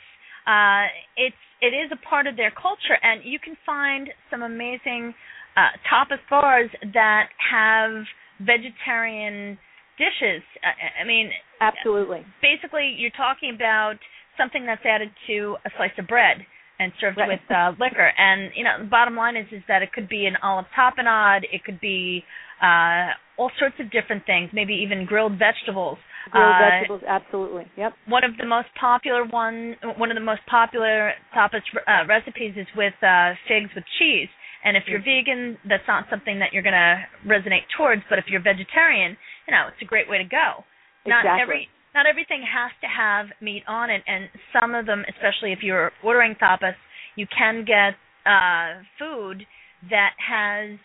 uh, 0.46 0.88
it's 1.16 1.36
it 1.60 1.76
is 1.76 1.90
a 1.92 2.08
part 2.08 2.26
of 2.26 2.36
their 2.36 2.50
culture, 2.50 2.96
and 3.02 3.20
you 3.24 3.38
can 3.38 3.56
find 3.64 4.08
some 4.30 4.42
amazing 4.42 5.14
uh, 5.56 5.76
tapas 5.90 6.20
bars 6.30 6.70
that 6.94 7.28
have 7.50 8.04
vegetarian 8.40 9.58
dishes. 9.98 10.42
I, 10.64 11.02
I 11.02 11.04
mean, 11.06 11.30
absolutely. 11.60 12.24
Basically, 12.40 12.94
you're 12.98 13.16
talking 13.16 13.52
about 13.54 13.96
something 14.38 14.66
that's 14.66 14.84
added 14.84 15.10
to 15.26 15.56
a 15.64 15.70
slice 15.76 15.96
of 15.98 16.06
bread 16.06 16.44
and 16.78 16.92
served 17.00 17.16
right. 17.16 17.28
with 17.28 17.40
uh, 17.50 17.72
liquor. 17.80 18.12
And 18.16 18.50
you 18.54 18.64
know, 18.64 18.76
the 18.80 18.88
bottom 18.88 19.16
line 19.16 19.36
is 19.36 19.46
is 19.52 19.62
that 19.68 19.82
it 19.82 19.92
could 19.92 20.08
be 20.08 20.26
an 20.26 20.36
olive 20.42 20.66
tapenade, 20.76 21.44
it 21.52 21.64
could 21.64 21.80
be 21.80 22.24
uh, 22.62 23.12
all 23.36 23.50
sorts 23.58 23.76
of 23.80 23.90
different 23.90 24.24
things, 24.24 24.50
maybe 24.52 24.72
even 24.74 25.04
grilled 25.04 25.38
vegetables. 25.38 25.98
Grilled 26.30 26.56
uh, 26.56 26.58
vegetables, 26.58 27.02
absolutely. 27.06 27.64
Yep. 27.76 27.92
One 28.08 28.24
of 28.24 28.36
the 28.38 28.46
most 28.46 28.68
popular 28.80 29.24
one, 29.24 29.76
one 29.96 30.10
of 30.10 30.16
the 30.16 30.24
most 30.24 30.40
popular 30.48 31.12
tapas 31.36 31.62
uh, 31.86 32.06
recipes 32.08 32.54
is 32.56 32.66
with 32.76 32.94
uh, 33.02 33.32
figs 33.46 33.70
with 33.74 33.84
cheese. 33.98 34.28
And 34.64 34.76
if 34.76 34.84
you're 34.88 34.98
mm-hmm. 34.98 35.54
vegan, 35.54 35.58
that's 35.68 35.86
not 35.86 36.06
something 36.10 36.40
that 36.40 36.50
you're 36.52 36.64
going 36.64 36.74
to 36.74 37.04
resonate 37.22 37.70
towards. 37.76 38.02
But 38.10 38.18
if 38.18 38.24
you're 38.28 38.42
vegetarian, 38.42 39.16
you 39.46 39.52
know, 39.54 39.68
it's 39.68 39.80
a 39.80 39.84
great 39.84 40.08
way 40.10 40.18
to 40.18 40.24
go. 40.24 40.64
Not 41.06 41.22
exactly. 41.22 41.42
every 41.42 41.68
not 41.94 42.04
everything 42.04 42.44
has 42.44 42.72
to 42.82 42.88
have 42.90 43.26
meat 43.40 43.62
on 43.66 43.88
it, 43.88 44.02
and 44.06 44.28
some 44.52 44.74
of 44.74 44.84
them, 44.84 45.04
especially 45.08 45.52
if 45.52 45.60
you're 45.62 45.92
ordering 46.04 46.34
tapas, 46.34 46.74
you 47.14 47.26
can 47.26 47.64
get 47.64 47.94
uh, 48.26 48.82
food 48.98 49.46
that 49.88 50.12
has 50.18 50.78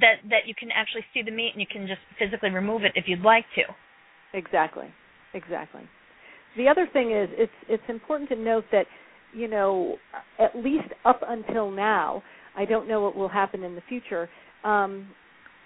that 0.00 0.16
that 0.28 0.46
you 0.46 0.54
can 0.54 0.70
actually 0.70 1.04
see 1.12 1.22
the 1.22 1.30
meat 1.30 1.52
and 1.52 1.60
you 1.60 1.66
can 1.70 1.86
just 1.86 2.00
physically 2.18 2.50
remove 2.50 2.84
it 2.84 2.92
if 2.94 3.04
you'd 3.06 3.22
like 3.22 3.44
to. 3.54 3.62
Exactly, 4.36 4.86
exactly. 5.34 5.82
The 6.56 6.68
other 6.68 6.88
thing 6.92 7.12
is 7.12 7.28
it's 7.32 7.52
it's 7.68 7.82
important 7.88 8.28
to 8.30 8.36
note 8.36 8.64
that 8.72 8.86
you 9.34 9.48
know 9.48 9.96
at 10.38 10.54
least 10.56 10.88
up 11.04 11.20
until 11.26 11.70
now, 11.70 12.22
I 12.56 12.64
don't 12.64 12.88
know 12.88 13.00
what 13.00 13.16
will 13.16 13.28
happen 13.28 13.62
in 13.62 13.74
the 13.74 13.82
future. 13.88 14.28
Um, 14.64 15.08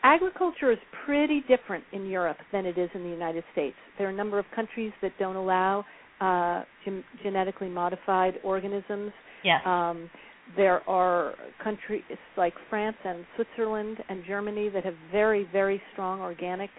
agriculture 0.03 0.71
is 0.71 0.79
pretty 1.05 1.43
different 1.49 1.85
in 1.93 2.07
Europe 2.07 2.39
than 2.53 2.67
it 2.67 2.79
is 2.79 2.89
in 2.95 3.03
the 3.03 3.09
United 3.09 3.45
States. 3.53 3.77
There 3.99 4.07
are 4.07 4.11
a 4.11 4.17
number 4.17 4.39
of 4.39 4.47
countries 4.55 4.93
that 5.03 5.13
don't 5.19 5.37
allow 5.37 5.85
uh, 6.21 6.63
gen- 6.85 7.05
genetically 7.23 7.69
modified 7.69 8.35
organisms. 8.45 9.13
Yes. 9.45 9.61
Um, 9.67 10.09
there 10.55 10.89
are 10.89 11.35
countries 11.63 12.03
like 12.37 12.55
France 12.71 12.97
and 13.05 13.25
Switzerland 13.35 13.99
and 14.09 14.23
Germany 14.27 14.69
that 14.69 14.85
have 14.85 14.95
very, 15.11 15.49
very 15.53 15.81
strong 15.93 16.21
organic 16.21 16.71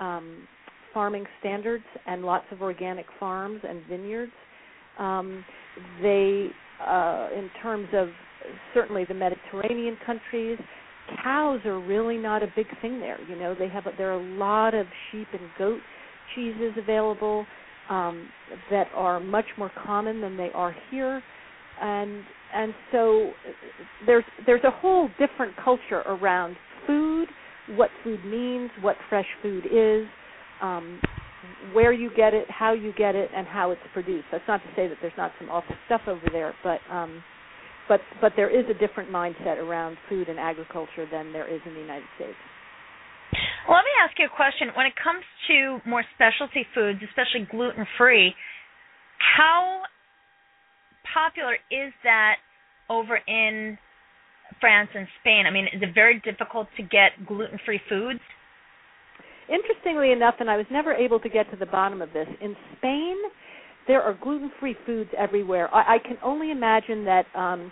um, 0.00 0.46
farming 0.92 1.24
standards 1.40 1.84
and 2.06 2.22
lots 2.24 2.46
of 2.50 2.62
organic 2.62 3.06
farms 3.18 3.60
and 3.66 3.82
vineyards. 3.88 4.32
Um, 4.98 5.44
they, 6.02 6.48
uh, 6.86 7.28
in 7.36 7.50
terms 7.62 7.88
of 7.94 8.08
certainly 8.74 9.04
the 9.06 9.14
Mediterranean 9.14 9.96
countries, 10.04 10.58
cows 11.22 11.60
are 11.64 11.80
really 11.80 12.16
not 12.16 12.42
a 12.42 12.48
big 12.54 12.66
thing 12.80 13.00
there. 13.00 13.18
You 13.28 13.36
know, 13.36 13.54
they 13.58 13.68
have 13.68 13.84
there 13.96 14.10
are 14.10 14.20
a 14.20 14.36
lot 14.36 14.74
of 14.74 14.86
sheep 15.10 15.28
and 15.32 15.48
goat 15.58 15.80
cheeses 16.34 16.72
available 16.76 17.46
um, 17.88 18.28
that 18.70 18.88
are 18.94 19.20
much 19.20 19.46
more 19.56 19.70
common 19.84 20.20
than 20.20 20.36
they 20.36 20.50
are 20.54 20.74
here, 20.90 21.22
and 21.80 22.24
and 22.56 22.74
so 22.90 23.30
there's 24.06 24.24
there's 24.46 24.64
a 24.64 24.70
whole 24.70 25.08
different 25.18 25.54
culture 25.62 26.00
around 26.06 26.56
food, 26.86 27.28
what 27.76 27.90
food 28.02 28.24
means, 28.24 28.70
what 28.80 28.96
fresh 29.10 29.26
food 29.42 29.66
is, 29.66 30.06
um, 30.62 30.98
where 31.74 31.92
you 31.92 32.10
get 32.16 32.32
it, 32.32 32.46
how 32.48 32.72
you 32.72 32.92
get 32.96 33.14
it, 33.14 33.28
and 33.36 33.46
how 33.46 33.72
it's 33.72 33.80
produced. 33.92 34.24
That's 34.32 34.44
not 34.48 34.62
to 34.62 34.68
say 34.74 34.88
that 34.88 34.96
there's 35.02 35.16
not 35.18 35.32
some 35.38 35.50
awful 35.50 35.76
stuff 35.84 36.00
over 36.06 36.26
there, 36.32 36.54
but 36.64 36.80
um, 36.90 37.22
but 37.88 38.00
but 38.22 38.32
there 38.36 38.48
is 38.48 38.64
a 38.70 38.78
different 38.78 39.10
mindset 39.10 39.58
around 39.58 39.98
food 40.08 40.28
and 40.28 40.38
agriculture 40.38 41.06
than 41.10 41.32
there 41.32 41.52
is 41.52 41.60
in 41.66 41.74
the 41.74 41.80
United 41.80 42.08
States. 42.16 42.38
Well, 43.68 43.76
let 43.76 43.84
me 43.84 43.92
ask 44.00 44.18
you 44.18 44.26
a 44.26 44.34
question. 44.34 44.68
When 44.74 44.86
it 44.86 44.94
comes 44.96 45.24
to 45.48 45.78
more 45.88 46.04
specialty 46.14 46.64
foods, 46.74 47.00
especially 47.04 47.46
gluten 47.50 47.84
free, 47.98 48.32
how 49.18 49.82
popular 51.12 51.54
is 51.70 51.92
that 52.04 52.36
over 52.88 53.20
in 53.26 53.78
France 54.60 54.90
and 54.94 55.06
Spain? 55.20 55.44
I 55.46 55.50
mean, 55.50 55.66
is 55.66 55.82
it 55.82 55.94
very 55.94 56.20
difficult 56.20 56.68
to 56.76 56.82
get 56.82 57.26
gluten 57.26 57.58
free 57.64 57.80
foods? 57.88 58.20
Interestingly 59.48 60.12
enough, 60.12 60.34
and 60.40 60.50
I 60.50 60.56
was 60.56 60.66
never 60.70 60.92
able 60.92 61.20
to 61.20 61.28
get 61.28 61.50
to 61.50 61.56
the 61.56 61.66
bottom 61.66 62.02
of 62.02 62.12
this, 62.12 62.26
in 62.40 62.56
Spain, 62.76 63.16
there 63.86 64.02
are 64.02 64.18
gluten 64.20 64.50
free 64.58 64.76
foods 64.84 65.10
everywhere. 65.16 65.72
I, 65.72 65.96
I 65.96 65.98
can 65.98 66.16
only 66.22 66.50
imagine 66.50 67.04
that 67.04 67.26
um, 67.36 67.70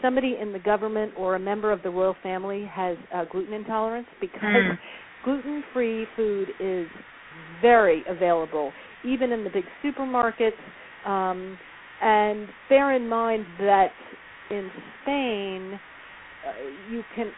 somebody 0.00 0.36
in 0.40 0.52
the 0.52 0.58
government 0.58 1.12
or 1.16 1.36
a 1.36 1.38
member 1.38 1.70
of 1.70 1.82
the 1.82 1.90
royal 1.90 2.16
family 2.22 2.68
has 2.70 2.96
uh, 3.14 3.24
gluten 3.30 3.54
intolerance 3.54 4.08
because 4.20 4.40
mm. 4.42 4.78
gluten 5.24 5.62
free 5.72 6.06
food 6.16 6.48
is 6.60 6.86
very 7.60 8.02
available, 8.08 8.72
even 9.04 9.32
in 9.32 9.44
the 9.44 9.50
big 9.50 9.64
supermarkets. 9.84 10.52
Um, 11.06 11.58
and 12.00 12.48
bear 12.68 12.94
in 12.96 13.08
mind 13.08 13.46
that 13.60 13.92
in 14.52 14.70
Spain, 15.02 15.80
uh, 16.46 16.92
you 16.92 17.02
can 17.16 17.32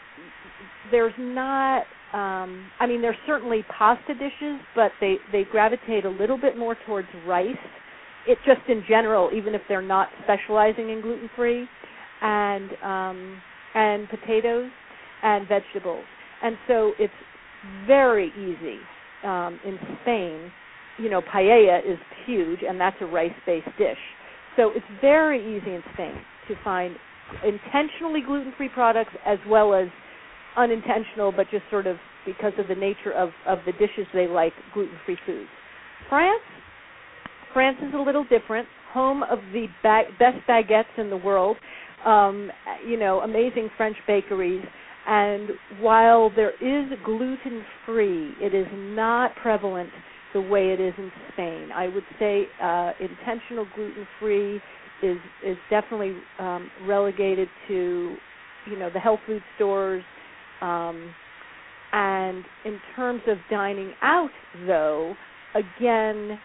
there's 0.91 1.15
not 1.19 1.83
um 2.13 2.71
I 2.81 2.87
mean 2.87 3.01
there's 3.01 3.17
certainly 3.27 3.65
pasta 3.77 4.15
dishes, 4.15 4.61
but 4.75 4.93
they 5.01 5.17
they 5.33 5.45
gravitate 5.51 6.05
a 6.05 6.11
little 6.11 6.39
bit 6.39 6.57
more 6.59 6.77
towards 6.87 7.09
rice. 7.27 7.57
It 8.27 8.39
just 8.47 8.69
in 8.69 8.83
general, 8.89 9.31
even 9.35 9.55
if 9.55 9.63
they're 9.69 9.83
not 9.83 10.09
specializing 10.25 10.91
in 10.91 11.01
gluten 11.01 11.31
free, 11.37 11.69
and 12.21 12.71
um 12.83 13.43
and 13.75 14.09
potatoes 14.09 14.71
and 15.23 15.49
vegetables. 15.49 16.05
And 16.43 16.57
so 16.69 16.93
it's 16.99 17.13
very 17.87 18.29
easy 18.31 18.79
um 19.25 19.59
in 19.65 19.79
Spain. 20.03 20.51
You 20.99 21.11
know, 21.11 21.23
paella 21.23 21.81
is 21.85 21.99
huge 22.27 22.61
and 22.67 22.81
that's 22.81 22.97
a 23.01 23.07
rice-based 23.07 23.77
dish. 23.79 23.99
So 24.57 24.71
it's 24.77 24.87
very 25.01 25.41
easy 25.41 25.75
in 25.75 25.83
Spain 25.95 26.15
to 26.49 26.55
find 26.63 26.97
intentionally 27.45 28.21
gluten-free 28.25 28.71
products 28.71 29.13
as 29.27 29.39
well 29.49 29.75
as 29.75 29.89
unintentional, 30.57 31.33
but 31.33 31.47
just 31.51 31.65
sort 31.71 31.87
of 31.87 31.97
because 32.27 32.53
of 32.59 32.69
the 32.69 32.75
nature 32.75 33.13
of, 33.13 33.31
of 33.47 33.59
the 33.67 33.73
dishes 33.73 34.07
they 34.13 34.27
like, 34.27 34.53
gluten-free 34.73 35.19
foods. 35.27 35.49
France, 36.09 36.43
France 37.53 37.79
is 37.87 37.95
a 37.95 37.99
little 37.99 38.25
different. 38.25 38.69
Home 38.93 39.23
of 39.25 39.39
the 39.53 39.67
best 39.83 40.37
baguettes 40.49 40.99
in 40.99 41.11
the 41.11 41.17
world. 41.17 41.57
Um, 42.05 42.51
you 42.87 42.99
know, 42.99 43.21
amazing 43.21 43.71
French 43.77 43.97
bakeries. 44.07 44.65
And 45.07 45.51
while 45.81 46.31
there 46.35 46.53
is 46.53 46.91
gluten-free, 47.05 48.35
it 48.41 48.55
is 48.55 48.67
not 48.73 49.35
prevalent 49.37 49.91
the 50.33 50.41
way 50.41 50.69
it 50.69 50.81
is 50.81 50.95
in 50.99 51.11
Spain. 51.33 51.71
I 51.75 51.89
would 51.89 52.05
say 52.19 52.45
uh, 52.63 52.93
intentional 53.01 53.67
gluten-free 53.75 54.61
is 55.05 55.19
is 55.45 55.57
definitely 55.71 56.17
um, 56.39 56.71
relegated 56.87 57.49
to 57.69 58.17
you 58.71 58.79
know 58.79 58.91
the 58.93 59.01
health 59.01 59.21
food 59.27 59.43
stores. 59.57 60.03
Um, 60.61 61.15
and 61.93 62.45
in 62.65 62.81
terms 62.97 63.23
of 63.29 63.37
dining 63.51 63.93
out, 64.03 64.31
though, 64.67 65.15
again, 65.55 66.39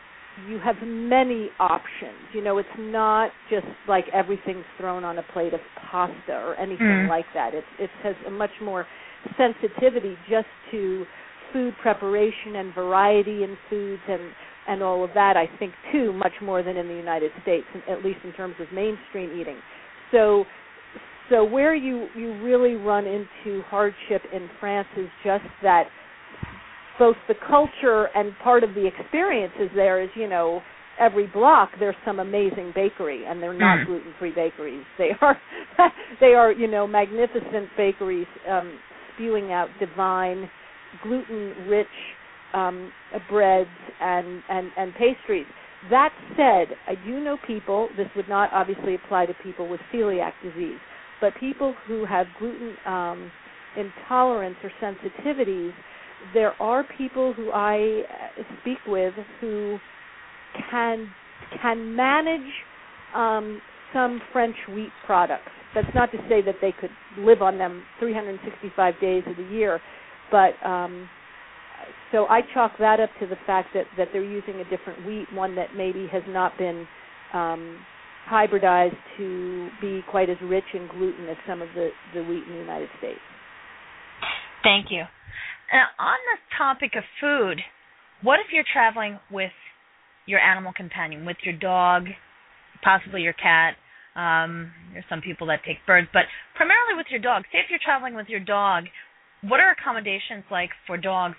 you 0.48 0.60
have 0.60 0.76
many 0.84 1.50
options. 1.60 2.18
You 2.34 2.44
know, 2.44 2.60
it's 2.60 2.70
not 2.78 3.32
just 3.50 3.66
like 3.88 4.06
everything's 4.14 4.66
thrown 4.78 5.04
on 5.04 5.18
a 5.18 5.24
plate 5.34 5.54
of 5.54 5.60
pasta 5.90 6.34
or 6.34 6.56
anything 6.56 6.86
mm. 6.86 7.10
like 7.10 7.26
that. 7.34 7.54
It 7.54 7.64
it 7.80 7.90
has 8.04 8.16
a 8.28 8.30
much 8.30 8.52
more 8.62 8.86
sensitivity 9.38 10.16
just 10.30 10.48
to 10.72 11.06
food 11.52 11.74
preparation 11.82 12.56
and 12.56 12.74
variety 12.74 13.44
in 13.44 13.58
foods 13.70 14.02
and 14.08 14.22
and 14.70 14.84
all 14.84 15.04
of 15.04 15.10
that, 15.16 15.36
I 15.36 15.50
think 15.58 15.74
too, 15.92 16.14
much 16.14 16.34
more 16.42 16.62
than 16.62 16.78
in 16.78 16.88
the 16.88 16.94
United 16.94 17.32
States, 17.42 17.66
at 17.90 18.06
least 18.06 18.20
in 18.24 18.32
terms 18.34 18.54
of 18.60 18.68
mainstream 18.72 19.32
eating. 19.40 19.58
So, 20.12 20.46
so 21.30 21.44
where 21.44 21.76
you 21.76 22.08
you 22.16 22.40
really 22.44 22.76
run 22.76 23.06
into 23.06 23.64
hardship 23.64 24.22
in 24.32 24.48
France 24.60 24.88
is 24.96 25.10
just 25.24 25.44
that 25.64 25.86
both 27.00 27.16
the 27.28 27.36
culture 27.48 28.10
and 28.16 28.34
part 28.44 28.64
of 28.64 28.76
the 28.76 28.86
experience 28.86 29.54
is 29.60 29.70
there 29.74 30.04
is 30.04 30.10
you 30.16 30.28
know 30.28 30.62
every 31.00 31.28
block 31.28 31.70
there's 31.80 31.96
some 32.04 32.20
amazing 32.20 32.72
bakery 32.76 33.26
and 33.26 33.42
they're 33.42 33.54
not 33.54 33.80
mm. 33.80 33.86
gluten 33.86 34.14
free 34.20 34.34
bakeries 34.36 34.84
they 34.98 35.12
are 35.22 35.38
they 36.20 36.34
are 36.34 36.52
you 36.52 36.68
know 36.68 36.86
magnificent 36.86 37.70
bakeries 37.78 38.28
um 38.50 38.78
spewing 39.16 39.52
out 39.52 39.70
divine 39.80 40.50
gluten 41.04 41.54
rich 41.68 41.88
um, 42.54 42.92
breads 43.30 43.70
and, 44.00 44.42
and, 44.50 44.72
and 44.78 44.94
pastries. 44.96 45.46
That 45.90 46.14
said, 46.36 46.76
I 46.88 46.96
do 47.06 47.20
know 47.22 47.38
people, 47.48 47.90
this 47.96 48.08
would 48.16 48.28
not 48.28 48.50
obviously 48.52 48.96
apply 48.96 49.28
to 49.28 49.34
people 49.44 49.68
with 49.70 49.80
celiac 49.94 50.34
disease, 50.44 50.80
but 51.22 51.34
people 51.40 51.74
who 51.88 52.06
have 52.06 52.28
gluten 52.38 52.76
um, 52.86 53.32
intolerance 53.78 54.58
or 54.64 54.72
sensitivities, 54.82 55.72
there 56.34 56.60
are 56.62 56.86
people 56.98 57.34
who 57.34 57.52
I 57.52 58.04
uh, 58.38 58.44
speak 58.62 58.80
with 58.88 59.14
who 59.40 59.78
can 60.70 61.10
can 61.62 61.96
manage 61.96 62.52
um, 63.16 63.62
some 63.94 64.22
French 64.32 64.56
wheat 64.74 64.92
products. 65.06 65.50
That's 65.74 65.88
not 65.96 66.12
to 66.12 66.18
say 66.30 66.42
that 66.42 66.56
they 66.62 66.74
could 66.80 66.92
live 67.18 67.42
on 67.42 67.58
them 67.58 67.84
365 68.00 68.94
days 69.00 69.24
of 69.28 69.38
the 69.38 69.44
year, 69.44 69.80
but 70.32 70.52
um, 70.66 71.10
so 72.12 72.26
I 72.26 72.42
chalk 72.54 72.74
that 72.80 73.00
up 73.00 73.10
to 73.20 73.28
the 73.28 73.38
fact 73.46 73.70
that 73.74 73.86
that 73.98 74.10
they're 74.14 74.24
using 74.24 74.56
a 74.56 74.70
different 74.70 75.06
wheat, 75.06 75.28
one 75.34 75.56
that 75.56 75.76
maybe 75.76 76.08
has 76.12 76.24
not 76.28 76.58
been 76.58 76.88
um, 77.34 77.80
hybridized 78.30 78.98
to 79.18 79.70
be 79.82 80.02
quite 80.10 80.30
as 80.30 80.38
rich 80.44 80.64
in 80.74 80.88
gluten 80.88 81.28
as 81.30 81.38
some 81.48 81.62
of 81.62 81.70
the 81.76 81.90
the 82.14 82.24
wheat 82.24 82.44
in 82.48 82.54
the 82.54 82.60
United 82.60 82.90
States. 82.98 83.20
Thank 84.64 84.88
you. 84.90 85.04
Now, 85.72 85.86
on 86.00 86.18
the 86.34 86.38
topic 86.58 86.94
of 86.98 87.04
food, 87.22 87.62
what 88.22 88.40
if 88.40 88.48
you're 88.52 88.66
traveling 88.72 89.20
with 89.32 89.52
your 90.26 90.40
animal 90.40 90.74
companion, 90.76 91.26
with 91.26 91.38
your 91.44 91.56
dog, 91.56 92.06
possibly 92.84 93.22
your 93.22 93.34
cat? 93.34 93.76
Um, 94.16 94.72
there's 94.92 95.06
some 95.10 95.22
people 95.22 95.48
that 95.48 95.62
take 95.66 95.78
birds, 95.86 96.08
but 96.12 96.24
primarily 96.56 96.98
with 96.98 97.06
your 97.10 97.22
dog. 97.22 97.44
Say 97.54 97.60
if 97.60 97.70
you're 97.70 97.80
traveling 97.84 98.16
with 98.16 98.28
your 98.28 98.42
dog, 98.42 98.86
what 99.42 99.60
are 99.60 99.72
accommodations 99.72 100.44
like 100.52 100.70
for 100.86 100.98
dogs, 100.98 101.36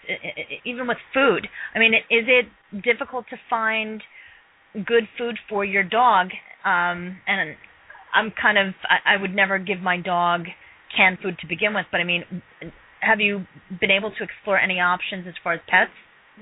even 0.64 0.86
with 0.86 0.98
food? 1.12 1.46
I 1.74 1.78
mean, 1.78 1.94
is 1.94 2.24
it 2.26 2.46
difficult 2.82 3.26
to 3.30 3.36
find 3.48 4.02
good 4.74 5.04
food 5.18 5.36
for 5.48 5.64
your 5.64 5.82
dog? 5.82 6.28
Um, 6.64 7.18
and 7.26 7.56
I'm 8.14 8.32
kind 8.40 8.58
of, 8.58 8.74
I, 9.06 9.20
would 9.20 9.34
never 9.34 9.58
give 9.58 9.80
my 9.80 10.00
dog 10.00 10.44
canned 10.96 11.18
food 11.22 11.36
to 11.40 11.46
begin 11.46 11.74
with, 11.74 11.86
but 11.92 12.00
I 12.00 12.04
mean, 12.04 12.24
have 13.00 13.20
you 13.20 13.46
been 13.80 13.90
able 13.90 14.10
to 14.10 14.24
explore 14.24 14.58
any 14.58 14.80
options 14.80 15.26
as 15.28 15.34
far 15.42 15.54
as 15.54 15.60
pets? 15.68 15.90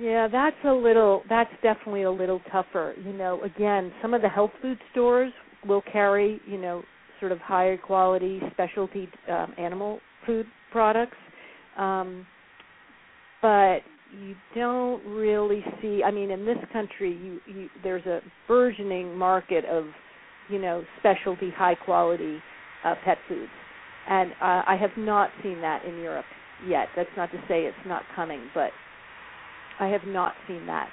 Yeah, 0.01 0.29
that's 0.31 0.57
a 0.65 0.73
little, 0.73 1.23
that's 1.29 1.51
definitely 1.63 2.05
a 2.05 2.11
little 2.11 2.41
tougher. 2.53 2.95
You 3.05 3.13
know, 3.13 3.43
again, 3.43 3.93
some 4.01 4.15
of 4.15 4.23
the 4.23 4.29
health 4.29 4.53
food 4.63 4.79
stores 4.93 5.33
will 5.67 5.83
carry, 5.93 6.41
you 6.47 6.59
know, 6.59 6.83
sort 7.19 7.33
of 7.33 7.39
higher 7.39 7.77
quality 7.77 8.41
specialty 8.53 9.09
um, 9.29 9.53
animal 9.59 9.99
food 10.25 10.47
products 10.71 11.17
um, 11.79 12.27
but 13.43 13.79
you 14.23 14.35
don't 14.55 15.05
really 15.07 15.65
see. 15.81 16.03
I 16.05 16.11
mean, 16.11 16.31
in 16.31 16.45
this 16.45 16.59
country, 16.73 17.17
you, 17.23 17.41
you 17.47 17.69
there's 17.83 18.07
a 18.07 18.21
burgeoning 18.47 19.17
market 19.17 19.65
of, 19.67 19.85
you 20.51 20.59
know, 20.59 20.85
specialty, 20.99 21.51
high 21.51 21.75
quality 21.75 22.39
uh, 22.85 22.95
pet 23.05 23.19
foods, 23.29 23.51
and 24.09 24.33
uh, 24.33 24.63
I 24.67 24.77
have 24.81 24.91
not 24.97 25.31
seen 25.43 25.61
that 25.61 25.85
in 25.85 25.97
Europe 25.99 26.25
yet. 26.67 26.89
That's 26.97 27.11
not 27.17 27.31
to 27.33 27.39
say 27.49 27.63
it's 27.63 27.77
not 27.87 28.03
coming, 28.17 28.49
but 28.55 28.71
I 29.79 29.89
have 29.89 30.03
not 30.07 30.35
seen 30.47 30.67
that. 30.67 30.89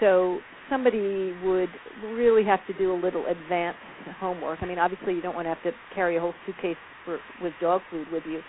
So 0.00 0.38
somebody 0.70 1.34
would 1.44 1.68
really 2.12 2.44
have 2.44 2.64
to 2.66 2.72
do 2.74 2.92
a 2.92 2.98
little 2.98 3.24
advanced 3.26 3.78
homework. 4.20 4.60
I 4.62 4.66
mean, 4.66 4.78
obviously 4.78 5.14
you 5.14 5.22
don't 5.22 5.34
want 5.34 5.46
to 5.46 5.54
have 5.54 5.62
to 5.64 5.72
carry 5.94 6.16
a 6.16 6.20
whole 6.20 6.34
suitcase 6.44 6.76
for, 7.04 7.18
with 7.42 7.52
dog 7.60 7.82
food 7.90 8.06
with 8.12 8.22
you. 8.26 8.40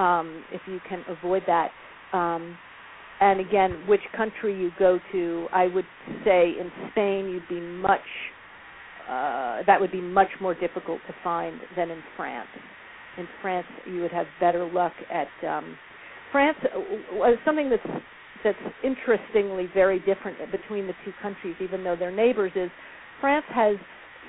Um, 0.00 0.44
if 0.50 0.62
you 0.66 0.80
can 0.88 1.04
avoid 1.08 1.42
that. 1.46 1.70
Um, 2.12 2.56
and 3.20 3.38
again, 3.38 3.84
which 3.86 4.00
country 4.16 4.58
you 4.58 4.70
go 4.78 4.98
to, 5.12 5.46
I 5.52 5.66
would 5.66 5.84
say 6.24 6.54
in 6.58 6.72
Spain 6.90 7.28
you'd 7.28 7.48
be 7.48 7.60
much 7.60 8.00
uh, 9.10 9.62
that 9.66 9.80
would 9.80 9.92
be 9.92 10.00
much 10.00 10.28
more 10.40 10.54
difficult 10.54 11.00
to 11.08 11.14
find 11.24 11.60
than 11.76 11.90
in 11.90 12.02
France. 12.16 12.48
In 13.18 13.26
France, 13.42 13.66
you 13.86 14.00
would 14.02 14.12
have 14.12 14.26
better 14.38 14.64
luck 14.64 14.92
at 15.10 15.28
um, 15.48 15.76
France. 16.32 16.56
Uh, 16.64 17.32
something 17.44 17.68
that's 17.68 18.02
that's 18.44 18.74
interestingly 18.84 19.68
very 19.74 19.98
different 19.98 20.38
between 20.52 20.86
the 20.86 20.94
two 21.04 21.12
countries, 21.20 21.56
even 21.60 21.84
though 21.84 21.96
they're 21.96 22.10
neighbors, 22.12 22.52
is 22.54 22.70
France 23.20 23.44
has 23.48 23.76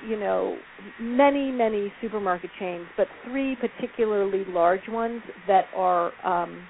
you 0.06 0.18
know 0.18 0.58
many 1.00 1.50
many 1.50 1.92
supermarket 2.00 2.50
chains, 2.58 2.86
but 2.96 3.06
three 3.24 3.56
particularly 3.56 4.44
large 4.48 4.88
ones 4.88 5.22
that 5.46 5.66
are 5.74 6.12
um, 6.24 6.62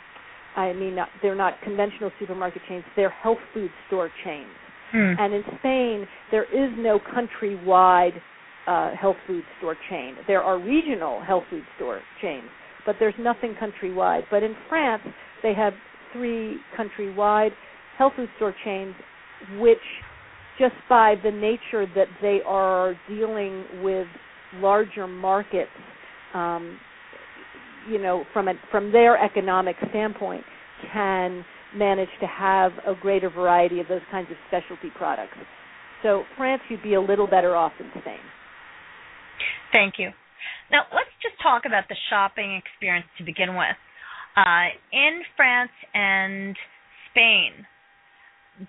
I 0.56 0.72
mean 0.72 0.96
they're 1.22 1.34
not 1.34 1.54
conventional 1.62 2.10
supermarket 2.18 2.62
chains; 2.68 2.84
they're 2.96 3.10
health 3.10 3.38
food 3.54 3.70
store 3.86 4.10
chains. 4.24 4.50
Hmm. 4.92 5.14
And 5.18 5.32
in 5.32 5.42
Spain, 5.58 6.06
there 6.30 6.44
is 6.44 6.70
no 6.76 6.98
countrywide 6.98 8.20
uh, 8.66 8.94
health 8.94 9.16
food 9.26 9.44
store 9.58 9.76
chain. 9.88 10.16
There 10.26 10.42
are 10.42 10.58
regional 10.60 11.22
health 11.22 11.44
food 11.50 11.64
store 11.76 12.00
chains, 12.20 12.44
but 12.84 12.96
there's 13.00 13.14
nothing 13.18 13.54
countrywide. 13.60 14.22
But 14.30 14.42
in 14.42 14.54
France, 14.68 15.02
they 15.42 15.54
have 15.54 15.72
three 16.12 16.58
countrywide 16.78 17.50
health 17.98 18.12
food 18.16 18.28
store 18.36 18.54
chains, 18.64 18.94
which 19.58 19.78
just 20.58 20.74
by 20.88 21.14
the 21.22 21.30
nature 21.30 21.86
that 21.94 22.08
they 22.20 22.40
are 22.46 22.94
dealing 23.08 23.64
with 23.82 24.06
larger 24.56 25.06
markets, 25.06 25.70
um, 26.34 26.78
you 27.90 27.98
know, 28.00 28.24
from 28.32 28.48
a, 28.48 28.54
from 28.70 28.92
their 28.92 29.22
economic 29.22 29.76
standpoint, 29.90 30.44
can 30.92 31.44
manage 31.74 32.08
to 32.20 32.26
have 32.26 32.72
a 32.86 32.94
greater 33.00 33.30
variety 33.30 33.80
of 33.80 33.88
those 33.88 34.02
kinds 34.10 34.28
of 34.30 34.36
specialty 34.48 34.92
products. 34.96 35.36
So 36.02 36.24
France, 36.36 36.62
you'd 36.68 36.82
be 36.82 36.94
a 36.94 37.00
little 37.00 37.26
better 37.26 37.56
off 37.56 37.72
than 37.78 37.90
Spain. 38.00 38.18
Thank 39.72 39.94
you. 39.98 40.10
Now 40.70 40.82
let's 40.92 41.10
just 41.22 41.40
talk 41.42 41.62
about 41.66 41.84
the 41.88 41.96
shopping 42.10 42.60
experience 42.60 43.06
to 43.18 43.24
begin 43.24 43.56
with. 43.56 43.76
Uh, 44.36 44.72
in 44.92 45.22
France 45.36 45.70
and 45.94 46.56
Spain, 47.10 47.66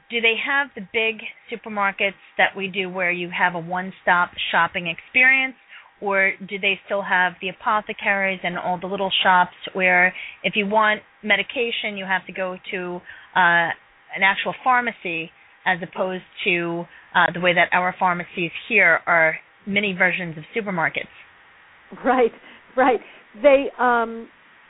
do 0.10 0.22
they 0.22 0.36
have 0.46 0.68
the 0.76 0.82
big 0.94 1.22
supermarkets 1.52 2.14
that 2.38 2.56
we 2.56 2.68
do 2.68 2.90
where 2.90 3.12
you 3.12 3.30
have 3.38 3.56
a 3.56 3.60
one-stop 3.60 4.32
shopping 4.52 4.88
experience 4.88 5.56
or 6.02 6.34
do 6.50 6.60
they 6.60 6.80
still 6.86 7.02
have 7.02 7.34
the 7.42 7.50
apothecaries 7.50 8.40
and 8.44 8.58
all 8.58 8.80
the 8.80 8.88
little 8.88 9.12
shops 9.24 9.56
where 9.74 10.14
if 10.44 10.54
you 10.56 10.68
want 10.68 11.02
medication 11.24 11.98
you 11.98 12.06
have 12.06 12.26
to 12.26 12.34
go 12.34 12.58
to 12.72 13.00
uh, 13.36 13.70
an 14.16 14.24
actual 14.24 14.54
pharmacy 14.64 15.30
as 15.66 15.80
opposed 15.82 16.24
to 16.44 16.84
uh, 17.16 17.26
the 17.34 17.40
way 17.40 17.54
that 17.54 17.70
our 17.72 17.96
pharmacies 17.98 18.52
here 18.68 19.00
are 19.06 19.36
mini 19.66 19.94
versions 19.98 20.36
of 20.38 20.44
supermarkets? 20.56 21.08
Right 22.04 22.32
right. 22.76 23.00
They 23.42 23.68
um 23.80 24.28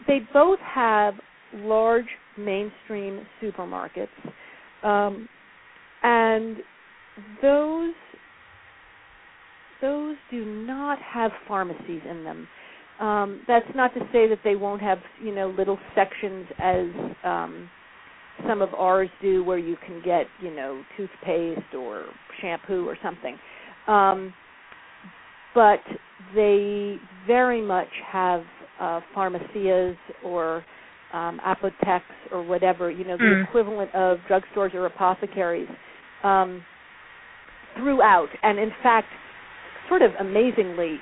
they 0.07 0.19
both 0.33 0.59
have 0.59 1.15
large 1.53 2.07
mainstream 2.37 3.25
supermarkets 3.41 4.07
um, 4.83 5.27
and 6.01 6.57
those 7.41 7.93
those 9.81 10.15
do 10.31 10.45
not 10.45 10.97
have 11.01 11.31
pharmacies 11.47 12.01
in 12.09 12.23
them. 12.23 12.47
Um, 12.99 13.41
that's 13.47 13.65
not 13.75 13.93
to 13.95 13.99
say 14.13 14.29
that 14.29 14.39
they 14.43 14.55
won't 14.55 14.81
have 14.81 14.99
you 15.21 15.33
know 15.33 15.53
little 15.57 15.79
sections 15.95 16.47
as 16.59 16.85
um, 17.23 17.69
some 18.47 18.61
of 18.61 18.73
ours 18.73 19.09
do, 19.21 19.43
where 19.43 19.57
you 19.57 19.75
can 19.85 20.01
get 20.03 20.25
you 20.41 20.53
know 20.53 20.83
toothpaste 20.95 21.75
or 21.77 22.05
shampoo 22.41 22.87
or 22.87 22.97
something. 23.03 23.37
Um, 23.87 24.33
but 25.53 25.81
they 26.35 26.97
very 27.27 27.61
much 27.61 27.89
have 28.11 28.43
uh, 28.79 29.01
pharmacias 29.15 29.95
or 30.23 30.63
um, 31.13 31.39
apotheques 31.45 32.05
or 32.31 32.43
whatever, 32.43 32.89
you 32.91 33.05
know, 33.05 33.17
the 33.17 33.23
mm. 33.23 33.43
equivalent 33.47 33.93
of 33.93 34.17
drugstores 34.29 34.73
or 34.73 34.85
apothecaries 34.85 35.69
um, 36.23 36.63
throughout. 37.77 38.29
And 38.41 38.59
in 38.59 38.71
fact, 38.81 39.07
sort 39.87 40.01
of 40.01 40.11
amazingly, 40.19 40.97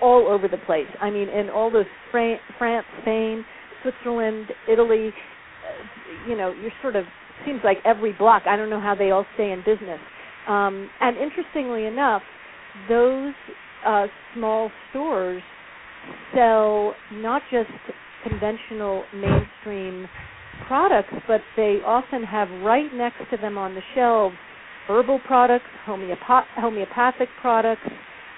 all 0.00 0.26
over 0.28 0.48
the 0.48 0.58
place. 0.66 0.86
I 1.00 1.10
mean, 1.10 1.28
in 1.28 1.50
all 1.50 1.70
those 1.70 1.86
Fra- 2.10 2.40
France, 2.58 2.86
Spain, 3.02 3.44
Switzerland, 3.82 4.46
Italy, 4.70 5.08
uh, 5.08 6.28
you 6.28 6.36
know, 6.36 6.52
you're 6.60 6.72
sort 6.82 6.96
of 6.96 7.04
seems 7.46 7.60
like 7.64 7.78
every 7.84 8.12
block. 8.12 8.42
I 8.46 8.56
don't 8.56 8.70
know 8.70 8.80
how 8.80 8.94
they 8.94 9.10
all 9.10 9.26
stay 9.34 9.50
in 9.52 9.60
business. 9.60 10.00
Um, 10.48 10.90
and 11.00 11.16
interestingly 11.16 11.86
enough, 11.86 12.22
those 12.88 13.34
uh, 13.86 14.06
small 14.34 14.70
stores 14.90 15.42
sell 16.34 16.94
not 17.12 17.42
just 17.50 17.70
conventional 18.22 19.04
mainstream 19.14 20.08
products, 20.66 21.12
but 21.26 21.40
they 21.56 21.78
often 21.84 22.22
have 22.22 22.48
right 22.62 22.92
next 22.94 23.18
to 23.30 23.36
them 23.36 23.58
on 23.58 23.74
the 23.74 23.82
shelves 23.94 24.36
herbal 24.90 25.20
products, 25.24 25.70
homeopath- 25.86 26.46
homeopathic 26.56 27.28
products, 27.40 27.88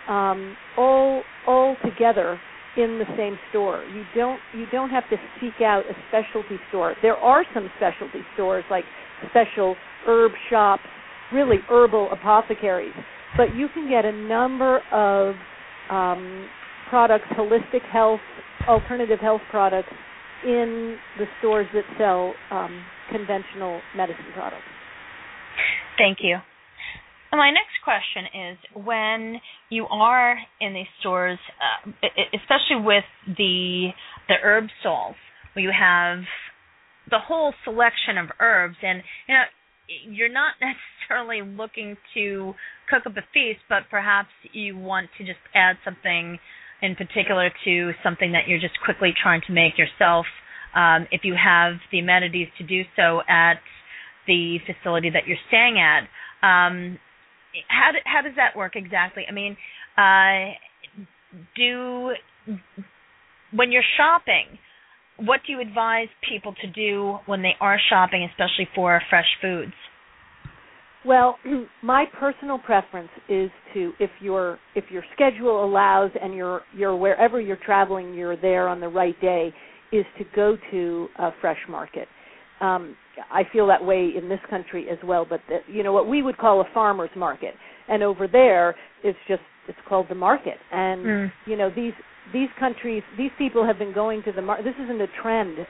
um, 0.09 0.57
all 0.77 1.23
all 1.47 1.77
together 1.83 2.39
in 2.77 2.99
the 2.99 3.07
same 3.17 3.39
store. 3.51 3.85
You 3.95 4.05
don't 4.15 4.39
you 4.55 4.67
don't 4.71 4.91
have 4.91 5.09
to 5.11 5.17
seek 5.41 5.63
out 5.63 5.85
a 5.87 5.95
specialty 6.09 6.61
store. 6.69 6.95
There 7.01 7.17
are 7.17 7.45
some 7.55 7.71
specialty 7.77 8.21
stores 8.35 8.65
like 8.71 8.85
special 9.31 9.77
herb 10.07 10.33
shops, 10.51 10.83
really 11.33 11.59
herbal 11.69 12.11
apothecaries, 12.13 12.95
but 13.37 13.55
you 13.55 13.69
can 13.73 13.89
get 13.89 14.05
a 14.05 14.13
number 14.13 14.81
of 14.93 15.35
um, 15.91 16.49
products, 16.91 17.27
holistic 17.33 17.83
health, 17.91 18.21
alternative 18.69 19.19
health 19.21 19.43
products 19.51 19.93
in 20.45 20.97
the 21.19 21.27
stores 21.39 21.67
that 21.73 21.85
sell 21.99 22.35
um, 22.51 22.85
conventional 23.11 23.81
medicine 23.97 24.27
products. 24.35 24.65
Thank 25.99 26.19
you. 26.21 26.39
My 27.33 27.51
next 27.51 27.81
question 27.83 28.25
is 28.53 28.85
when 28.85 29.41
you 29.71 29.87
are 29.87 30.37
in 30.61 30.75
these 30.75 30.87
stores, 31.01 31.39
uh, 31.87 31.91
especially 32.35 32.85
with 32.85 33.05
the 33.27 33.89
the 34.29 34.35
herb 34.43 34.65
stalls, 34.81 35.17
where 35.55 35.63
you 35.63 35.73
have 35.73 36.19
the 37.09 37.19
whole 37.19 37.55
selection 37.65 38.19
of 38.19 38.29
herbs, 38.39 38.77
and 38.83 39.03
you 39.27 39.35
know 39.35 39.43
you're 40.11 40.33
not 40.33 40.55
necessarily 41.09 41.41
looking 41.57 41.97
to 42.15 42.55
cook 42.91 43.07
up 43.07 43.17
a 43.17 43.25
feast, 43.33 43.61
but 43.67 43.85
perhaps 43.91 44.29
you 44.53 44.77
want 44.77 45.09
to 45.17 45.25
just 45.25 45.41
add 45.55 45.77
something 45.87 46.39
in 46.83 46.97
particular 46.97 47.51
to 47.65 47.93
something 48.03 48.33
that 48.33 48.49
you're 48.49 48.61
just 48.61 48.79
quickly 48.85 49.15
trying 49.21 49.41
to 49.47 49.53
make 49.53 49.79
yourself. 49.79 50.27
Um, 50.75 51.07
if 51.11 51.23
you 51.25 51.35
have 51.35 51.75
the 51.91 52.01
amenities 52.01 52.49
to 52.59 52.65
do 52.65 52.83
so 52.97 53.21
at 53.29 53.61
the 54.27 54.59
facility 54.67 55.11
that 55.11 55.27
you're 55.27 55.39
staying 55.49 55.79
at, 55.79 56.03
um, 56.43 56.99
how 57.69 57.93
how 58.05 58.23
does 58.23 58.33
that 58.37 58.57
work 58.57 58.77
exactly? 58.77 59.25
I 59.29 59.33
mean, 59.33 59.57
uh, 59.97 60.55
do 61.57 62.13
when 63.53 63.71
you're 63.71 63.83
shopping, 63.97 64.59
what 65.19 65.41
do 65.47 65.53
you 65.53 65.61
advise 65.61 66.09
people 66.29 66.55
to 66.63 66.67
do 66.67 67.19
when 67.27 67.43
they 67.43 67.55
are 67.61 67.79
shopping, 67.91 68.27
especially 68.31 68.69
for 68.75 69.01
fresh 69.11 69.29
foods? 69.41 69.73
Well, 71.05 71.37
my 71.83 72.05
personal 72.19 72.59
preference 72.59 73.11
is 73.29 73.51
to 73.75 73.93
if 74.01 74.11
your 74.21 74.59
if 74.75 74.85
your 74.91 75.03
schedule 75.15 75.65
allows 75.65 76.11
and 76.21 76.35
you're 76.35 76.63
you're 76.77 76.97
wherever 76.97 77.41
you're 77.41 77.59
traveling, 77.65 78.15
you're 78.15 78.37
there 78.37 78.69
on 78.69 78.81
the 78.81 78.89
right 78.89 79.19
day, 79.21 79.53
is 79.93 80.05
to 80.19 80.25
go 80.35 80.57
to 80.71 81.09
a 81.19 81.31
fresh 81.41 81.59
market. 81.69 82.09
Um, 82.61 82.97
I 83.31 83.43
feel 83.53 83.67
that 83.67 83.85
way 83.85 84.11
in 84.17 84.29
this 84.29 84.41
country 84.49 84.89
as 84.91 84.99
well, 85.05 85.27
but 85.29 85.41
the, 85.49 85.59
you 85.73 85.83
know 85.83 85.93
what 85.93 86.09
we 86.09 86.23
would 86.23 86.39
call 86.39 86.61
a 86.61 86.65
farmers 86.73 87.11
market. 87.17 87.55
and 87.89 88.03
over 88.03 88.29
there 88.29 88.75
it's 89.03 89.19
just 89.29 89.43
it's 89.69 89.79
called 89.89 90.09
the 90.09 90.15
market. 90.15 90.59
And 90.73 91.05
Mm. 91.05 91.33
you 91.47 91.57
know 91.57 91.71
these 91.71 91.95
these 92.33 92.49
countries 92.59 93.03
these 93.19 93.33
people 93.37 93.65
have 93.67 93.79
been 93.79 93.93
going 93.93 94.23
to 94.23 94.33
the 94.33 94.43
market 94.43 94.65
this 94.65 94.75
isn't 94.85 95.01
a 95.01 95.09
trend. 95.23 95.57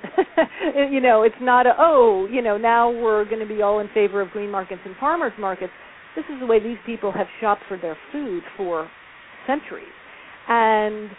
You 0.90 1.00
know 1.00 1.22
it's 1.22 1.40
not 1.40 1.66
a 1.66 1.74
oh 1.78 2.26
you 2.30 2.42
know 2.42 2.56
now 2.56 2.90
we're 2.90 3.24
going 3.24 3.40
to 3.40 3.46
be 3.54 3.62
all 3.62 3.80
in 3.80 3.88
favor 3.88 4.20
of 4.20 4.30
green 4.30 4.50
markets 4.50 4.82
and 4.84 4.94
farmers 4.96 5.32
markets. 5.38 5.72
This 6.14 6.24
is 6.32 6.38
the 6.40 6.46
way 6.46 6.58
these 6.60 6.78
people 6.84 7.10
have 7.12 7.26
shopped 7.40 7.62
for 7.68 7.76
their 7.78 7.96
food 8.12 8.42
for 8.56 8.88
centuries. 9.46 9.86
And 10.48 11.10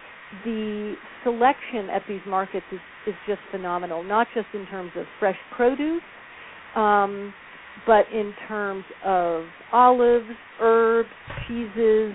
the 0.45 0.95
selection 1.23 1.89
at 1.89 2.03
these 2.07 2.21
markets 2.27 2.65
is 2.71 2.79
is 3.05 3.15
just 3.27 3.41
phenomenal 3.51 4.01
not 4.03 4.27
just 4.33 4.47
in 4.53 4.65
terms 4.67 4.91
of 4.95 5.05
fresh 5.19 5.37
produce 5.55 6.01
um 6.75 7.33
but 7.85 8.05
in 8.13 8.33
terms 8.47 8.85
of 9.03 9.43
olives 9.73 10.25
herbs 10.61 11.09
cheeses 11.47 12.13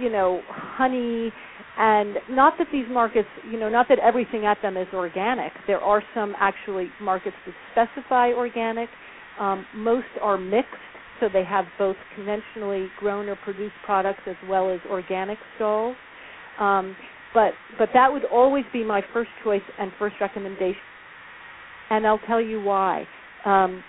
you 0.00 0.10
know 0.10 0.42
honey 0.48 1.32
and 1.76 2.16
not 2.30 2.54
that 2.58 2.68
these 2.72 2.86
markets 2.90 3.28
you 3.50 3.58
know 3.58 3.68
not 3.68 3.86
that 3.88 3.98
everything 3.98 4.46
at 4.46 4.60
them 4.62 4.76
is 4.76 4.88
organic. 4.94 5.52
There 5.66 5.80
are 5.80 6.02
some 6.14 6.34
actually 6.38 6.90
markets 7.00 7.36
that 7.46 7.54
specify 7.94 8.32
organic. 8.32 8.88
Um, 9.38 9.66
most 9.74 10.06
are 10.20 10.36
mixed 10.36 10.74
so 11.20 11.28
they 11.30 11.44
have 11.44 11.66
both 11.78 11.96
conventionally 12.14 12.88
grown 12.98 13.28
or 13.28 13.36
produced 13.36 13.74
products 13.84 14.22
as 14.26 14.36
well 14.48 14.70
as 14.70 14.80
organic 14.90 15.38
stalls. 15.56 15.96
Um, 16.58 16.96
but 17.34 17.52
but 17.78 17.90
that 17.94 18.10
would 18.10 18.24
always 18.24 18.64
be 18.72 18.82
my 18.84 19.02
first 19.12 19.30
choice 19.44 19.62
and 19.78 19.92
first 19.98 20.16
recommendation. 20.20 20.80
And 21.90 22.06
I'll 22.06 22.20
tell 22.26 22.40
you 22.40 22.60
why. 22.60 23.06
Um, 23.44 23.82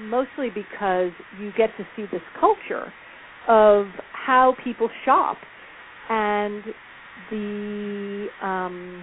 mostly 0.00 0.48
because 0.50 1.10
you 1.40 1.52
get 1.56 1.70
to 1.76 1.86
see 1.96 2.04
this 2.12 2.22
culture 2.38 2.92
of 3.48 3.86
how 4.28 4.54
people 4.62 4.90
shop 5.06 5.38
and 6.10 6.62
the 7.30 8.26
um, 8.42 9.02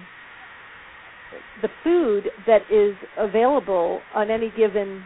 the 1.62 1.68
food 1.82 2.28
that 2.46 2.60
is 2.70 2.94
available 3.18 4.00
on 4.14 4.30
any 4.30 4.52
given 4.56 5.02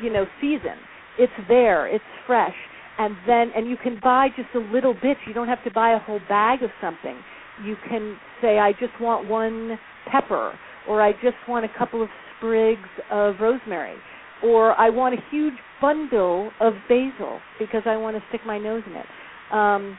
you 0.00 0.12
know 0.12 0.26
season. 0.40 0.78
It's 1.18 1.32
there, 1.48 1.88
it's 1.88 2.04
fresh, 2.24 2.54
and 3.00 3.16
then 3.26 3.50
and 3.56 3.68
you 3.68 3.76
can 3.76 3.98
buy 4.00 4.28
just 4.28 4.48
a 4.54 4.72
little 4.72 4.94
bit. 4.94 5.16
You 5.26 5.34
don't 5.34 5.48
have 5.48 5.64
to 5.64 5.72
buy 5.72 5.90
a 5.90 5.98
whole 5.98 6.20
bag 6.28 6.62
of 6.62 6.70
something. 6.80 7.18
You 7.64 7.74
can 7.88 8.16
say, 8.40 8.60
I 8.60 8.70
just 8.72 8.98
want 9.00 9.28
one 9.28 9.76
pepper, 10.08 10.56
or 10.88 11.02
I 11.02 11.14
just 11.14 11.36
want 11.48 11.64
a 11.64 11.78
couple 11.78 12.00
of 12.00 12.08
sprigs 12.36 12.88
of 13.10 13.34
rosemary, 13.40 13.96
or 14.44 14.78
I 14.80 14.88
want 14.88 15.16
a 15.16 15.22
huge 15.32 15.54
bundle 15.80 16.52
of 16.60 16.74
basil 16.88 17.40
because 17.58 17.82
I 17.86 17.96
want 17.96 18.16
to 18.16 18.22
stick 18.28 18.42
my 18.46 18.56
nose 18.56 18.84
in 18.86 18.92
it. 18.92 19.06
Um, 19.52 19.98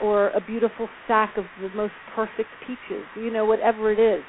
or 0.00 0.30
a 0.30 0.40
beautiful 0.40 0.88
sack 1.06 1.36
of 1.36 1.46
the 1.60 1.68
most 1.70 1.94
perfect 2.14 2.54
peaches, 2.66 3.06
you 3.14 3.30
know, 3.30 3.44
whatever 3.44 3.92
it 3.92 3.98
is. 4.00 4.24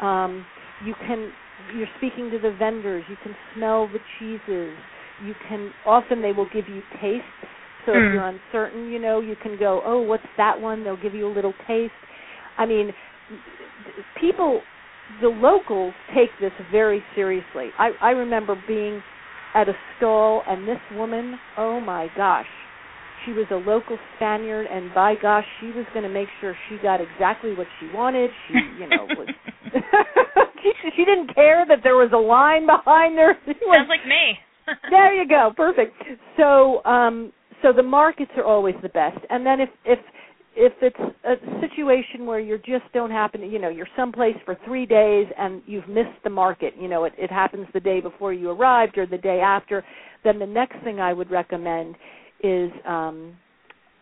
Um, 0.00 0.46
you 0.80 0.94
can 1.06 1.32
you're 1.74 1.88
speaking 1.96 2.30
to 2.30 2.38
the 2.38 2.52
vendors, 2.52 3.04
you 3.08 3.16
can 3.16 3.34
smell 3.54 3.88
the 3.88 4.00
cheeses. 4.18 4.76
You 5.18 5.34
can 5.48 5.72
often 5.84 6.20
they 6.22 6.32
will 6.32 6.48
give 6.48 6.68
you 6.68 6.82
tastes. 7.00 7.26
So 7.86 7.96
if 7.98 8.04
Mm. 8.04 8.12
you're 8.12 8.26
uncertain, 8.26 8.88
you 8.88 8.98
know, 8.98 9.20
you 9.20 9.36
can 9.36 9.56
go, 9.56 9.82
"Oh, 9.84 10.00
what's 10.02 10.26
that 10.36 10.60
one?" 10.60 10.84
They'll 10.84 10.96
give 10.96 11.14
you 11.14 11.26
a 11.26 11.32
little 11.38 11.54
taste. 11.66 11.94
I 12.58 12.66
mean, 12.66 12.92
people 14.16 14.66
the 15.20 15.28
locals 15.28 15.94
take 16.14 16.38
this 16.38 16.52
very 16.70 17.04
seriously. 17.14 17.72
I 17.78 17.92
I 18.00 18.10
remember 18.10 18.54
being 18.54 19.02
at 19.54 19.68
a 19.68 19.76
stall 19.96 20.44
and 20.46 20.66
this 20.68 20.80
woman, 20.90 21.40
oh 21.56 21.80
my 21.80 22.08
gosh, 22.16 22.48
she 23.26 23.32
was 23.32 23.46
a 23.50 23.56
local 23.56 23.98
Spaniard 24.16 24.66
and 24.70 24.94
by 24.94 25.14
gosh, 25.20 25.44
she 25.60 25.66
was 25.66 25.84
going 25.92 26.04
to 26.04 26.08
make 26.08 26.28
sure 26.40 26.56
she 26.70 26.78
got 26.78 27.00
exactly 27.00 27.52
what 27.54 27.66
she 27.80 27.88
wanted. 27.92 28.30
She, 28.48 28.54
you 28.80 28.86
know, 28.88 29.06
was 29.18 29.28
she, 30.62 30.72
she 30.96 31.04
didn't 31.04 31.34
care 31.34 31.66
that 31.68 31.80
there 31.82 31.96
was 31.96 32.10
a 32.14 32.18
line 32.18 32.66
behind 32.66 33.18
her. 33.18 33.34
She 33.46 33.52
was- 33.66 33.76
Sounds 33.76 33.88
like 33.88 34.06
me. 34.06 34.38
there 34.90 35.14
you 35.14 35.28
go 35.28 35.52
perfect 35.56 35.94
so 36.36 36.84
um 36.84 37.32
so 37.62 37.72
the 37.72 37.82
markets 37.82 38.32
are 38.36 38.44
always 38.44 38.74
the 38.82 38.88
best 38.88 39.18
and 39.30 39.46
then 39.46 39.60
if 39.60 39.68
if 39.84 39.98
if 40.56 40.72
it's 40.82 40.98
a 41.24 41.34
situation 41.60 42.26
where 42.26 42.40
you 42.40 42.58
just 42.58 42.82
don't 42.92 43.12
happen 43.12 43.40
to 43.42 43.46
you 43.46 43.60
know 43.60 43.68
you're 43.68 43.86
someplace 43.96 44.34
for 44.44 44.56
three 44.64 44.84
days 44.84 45.26
and 45.38 45.62
you've 45.66 45.86
missed 45.88 46.18
the 46.24 46.30
market 46.30 46.74
you 46.80 46.88
know 46.88 47.04
it 47.04 47.12
it 47.16 47.30
happens 47.30 47.66
the 47.74 47.80
day 47.80 48.00
before 48.00 48.32
you 48.32 48.50
arrived 48.50 48.98
or 48.98 49.06
the 49.06 49.18
day 49.18 49.38
after 49.40 49.84
then 50.24 50.40
the 50.40 50.46
next 50.46 50.82
thing 50.82 50.98
i 50.98 51.12
would 51.12 51.30
recommend 51.30 51.94
is 52.42 52.70
um 52.86 53.36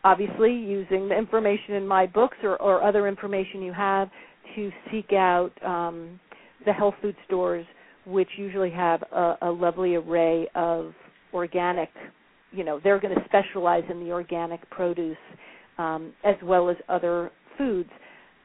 obviously 0.05 0.53
using 0.53 1.09
the 1.09 1.17
information 1.17 1.75
in 1.75 1.87
my 1.87 2.07
books 2.07 2.37
or 2.43 2.61
or 2.61 2.83
other 2.83 3.09
information 3.09 3.63
you 3.63 3.73
have 3.73 4.09
to 4.57 4.71
seek 4.91 5.13
out 5.13 5.51
um 5.65 6.19
the 6.67 6.73
health 6.73 6.95
food 7.03 7.17
stores 7.27 7.67
which 8.07 8.29
usually 8.37 8.71
have 8.71 9.03
a, 9.13 9.37
a 9.43 9.51
lovely 9.51 9.95
array 9.95 10.47
of 10.55 10.93
organic 11.33 11.91
you 12.53 12.65
know 12.65 12.81
they're 12.83 13.01
going 13.01 13.15
to 13.15 13.25
specialize 13.25 13.85
in 13.91 14.01
the 14.01 14.11
organic 14.13 14.69
produce 14.71 15.17
um, 15.77 16.13
as 16.23 16.37
well 16.45 16.71
as 16.71 16.77
other 16.89 17.33
foods. 17.59 17.91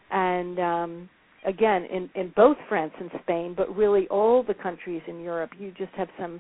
And 0.10 0.58
um, 0.60 1.10
again 1.46 1.86
in, 1.86 2.10
in 2.16 2.34
both 2.36 2.58
france 2.68 2.92
and 3.00 3.10
spain 3.24 3.54
but 3.56 3.74
really 3.76 4.08
all 4.10 4.44
the 4.44 4.54
countries 4.54 5.02
in 5.08 5.20
europe 5.22 5.52
you 5.58 5.72
just 5.78 5.92
have 5.94 6.10
some 6.20 6.40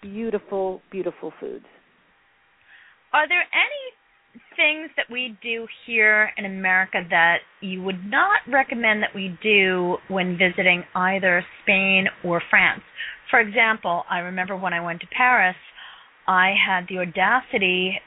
beautiful 0.00 0.80
beautiful 0.90 1.32
foods 1.38 1.64
Are 3.12 3.28
there 3.28 3.44
any 3.52 4.42
things 4.56 4.90
that 4.96 5.06
we 5.10 5.36
do 5.42 5.66
here 5.86 6.30
in 6.38 6.46
America 6.46 7.02
that 7.10 7.38
you 7.60 7.82
would 7.82 8.06
not 8.10 8.40
recommend 8.50 9.02
that 9.02 9.14
we 9.14 9.36
do 9.42 9.96
when 10.08 10.38
visiting 10.38 10.84
either 10.94 11.44
Spain 11.62 12.06
or 12.24 12.42
France? 12.48 12.82
For 13.30 13.40
example, 13.40 14.04
I 14.10 14.18
remember 14.20 14.56
when 14.56 14.72
I 14.72 14.80
went 14.80 15.00
to 15.00 15.06
Paris, 15.08 15.56
I 16.26 16.54
had 16.66 16.86
the 16.88 16.98
audacity 17.00 18.00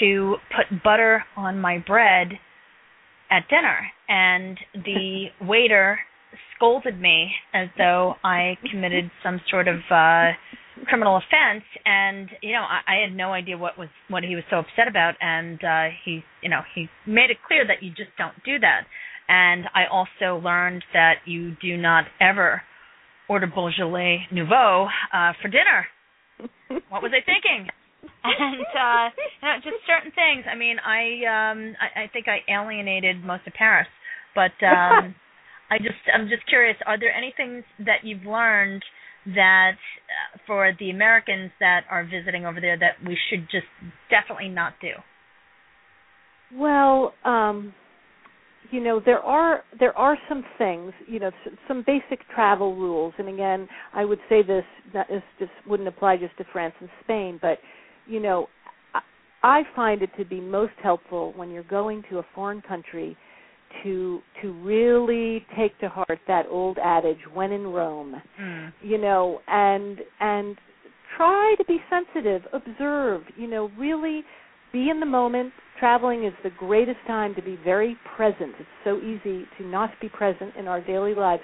to 0.00 0.36
put 0.56 0.82
butter 0.82 1.24
on 1.36 1.60
my 1.60 1.78
bread 1.78 2.32
at 3.30 3.48
dinner, 3.48 3.78
and 4.08 4.58
the 4.74 5.26
waiter 5.46 6.00
scolded 6.56 7.00
me 7.00 7.30
as 7.54 7.68
though 7.78 8.14
I 8.24 8.56
committed 8.70 9.10
some 9.22 9.40
sort 9.50 9.68
of 9.68 9.76
uh 9.90 10.32
criminal 10.86 11.16
offense 11.16 11.64
and 11.84 12.28
you 12.42 12.52
know 12.52 12.62
I, 12.62 12.80
I 12.86 13.00
had 13.02 13.16
no 13.16 13.32
idea 13.32 13.56
what 13.56 13.78
was 13.78 13.88
what 14.08 14.22
he 14.22 14.34
was 14.34 14.44
so 14.50 14.58
upset 14.58 14.88
about 14.88 15.14
and 15.20 15.62
uh 15.62 15.94
he 16.04 16.22
you 16.42 16.48
know 16.48 16.60
he 16.74 16.88
made 17.06 17.30
it 17.30 17.38
clear 17.46 17.66
that 17.66 17.82
you 17.82 17.90
just 17.90 18.10
don't 18.18 18.34
do 18.44 18.58
that 18.58 18.82
and 19.28 19.64
I 19.74 19.84
also 19.90 20.42
learned 20.42 20.84
that 20.92 21.16
you 21.24 21.56
do 21.62 21.76
not 21.76 22.04
ever 22.20 22.62
order 23.28 23.46
Beaujolais 23.46 24.26
Nouveau 24.32 24.88
uh 25.12 25.32
for 25.40 25.48
dinner. 25.48 25.86
What 26.88 27.02
was 27.02 27.12
I 27.14 27.24
thinking? 27.24 27.68
and 28.24 28.66
uh 28.74 29.08
you 29.14 29.48
know 29.48 29.54
just 29.62 29.86
certain 29.86 30.12
things. 30.12 30.44
I 30.50 30.56
mean 30.56 30.76
I 30.78 31.22
um 31.30 31.74
I, 31.80 32.04
I 32.04 32.10
think 32.12 32.26
I 32.28 32.40
alienated 32.50 33.24
most 33.24 33.46
of 33.46 33.54
Paris, 33.54 33.88
but 34.34 34.52
um 34.66 35.14
I 35.70 35.78
just 35.78 36.02
I'm 36.12 36.28
just 36.28 36.46
curious 36.48 36.76
are 36.86 36.98
there 36.98 37.14
any 37.14 37.32
things 37.36 37.64
that 37.78 38.04
you've 38.04 38.24
learned 38.24 38.82
that 39.26 39.72
uh, 39.74 40.38
for 40.46 40.72
the 40.78 40.90
Americans 40.90 41.50
that 41.60 41.82
are 41.90 42.04
visiting 42.04 42.44
over 42.44 42.60
there 42.60 42.78
that 42.78 43.06
we 43.06 43.16
should 43.30 43.42
just 43.50 43.66
definitely 44.10 44.48
not 44.48 44.74
do? 44.80 44.92
Well, 46.54 47.14
um, 47.24 47.72
you 48.70 48.82
know 48.82 49.00
there 49.04 49.20
are 49.20 49.62
there 49.78 49.96
are 49.96 50.16
some 50.28 50.44
things, 50.58 50.92
you 51.06 51.20
know, 51.20 51.30
some 51.68 51.84
basic 51.86 52.26
travel 52.34 52.74
rules, 52.76 53.14
and 53.18 53.28
again, 53.28 53.68
I 53.94 54.04
would 54.04 54.20
say 54.28 54.42
this 54.42 54.64
that 54.92 55.10
is 55.10 55.22
just 55.38 55.52
wouldn't 55.66 55.88
apply 55.88 56.16
just 56.16 56.36
to 56.38 56.44
France 56.52 56.74
and 56.80 56.88
Spain, 57.04 57.38
but 57.40 57.58
you 58.06 58.20
know, 58.20 58.48
I, 58.94 59.00
I 59.60 59.62
find 59.76 60.02
it 60.02 60.10
to 60.18 60.24
be 60.24 60.40
most 60.40 60.72
helpful 60.82 61.32
when 61.36 61.50
you're 61.50 61.62
going 61.62 62.02
to 62.10 62.18
a 62.18 62.26
foreign 62.34 62.62
country 62.62 63.16
to 63.82 64.20
to 64.40 64.52
really 64.62 65.44
take 65.56 65.78
to 65.80 65.88
heart 65.88 66.20
that 66.28 66.46
old 66.48 66.78
adage, 66.78 67.18
"When 67.32 67.52
in 67.52 67.72
Rome." 67.72 68.20
Mm. 68.40 68.72
you 68.82 68.98
know 68.98 69.40
and 69.48 70.00
and 70.20 70.56
try 71.16 71.54
to 71.58 71.64
be 71.64 71.78
sensitive 71.90 72.42
observe 72.52 73.22
you 73.36 73.46
know 73.46 73.70
really 73.78 74.24
be 74.72 74.88
in 74.90 75.00
the 75.00 75.06
moment. 75.06 75.52
Traveling 75.78 76.24
is 76.24 76.32
the 76.42 76.50
greatest 76.50 77.00
time 77.06 77.34
to 77.34 77.42
be 77.42 77.56
very 77.64 77.96
present. 78.16 78.54
It's 78.58 78.68
so 78.84 78.98
easy 78.98 79.46
to 79.58 79.66
not 79.66 79.90
be 80.00 80.08
present 80.08 80.54
in 80.56 80.68
our 80.68 80.80
daily 80.80 81.14
lives. 81.14 81.42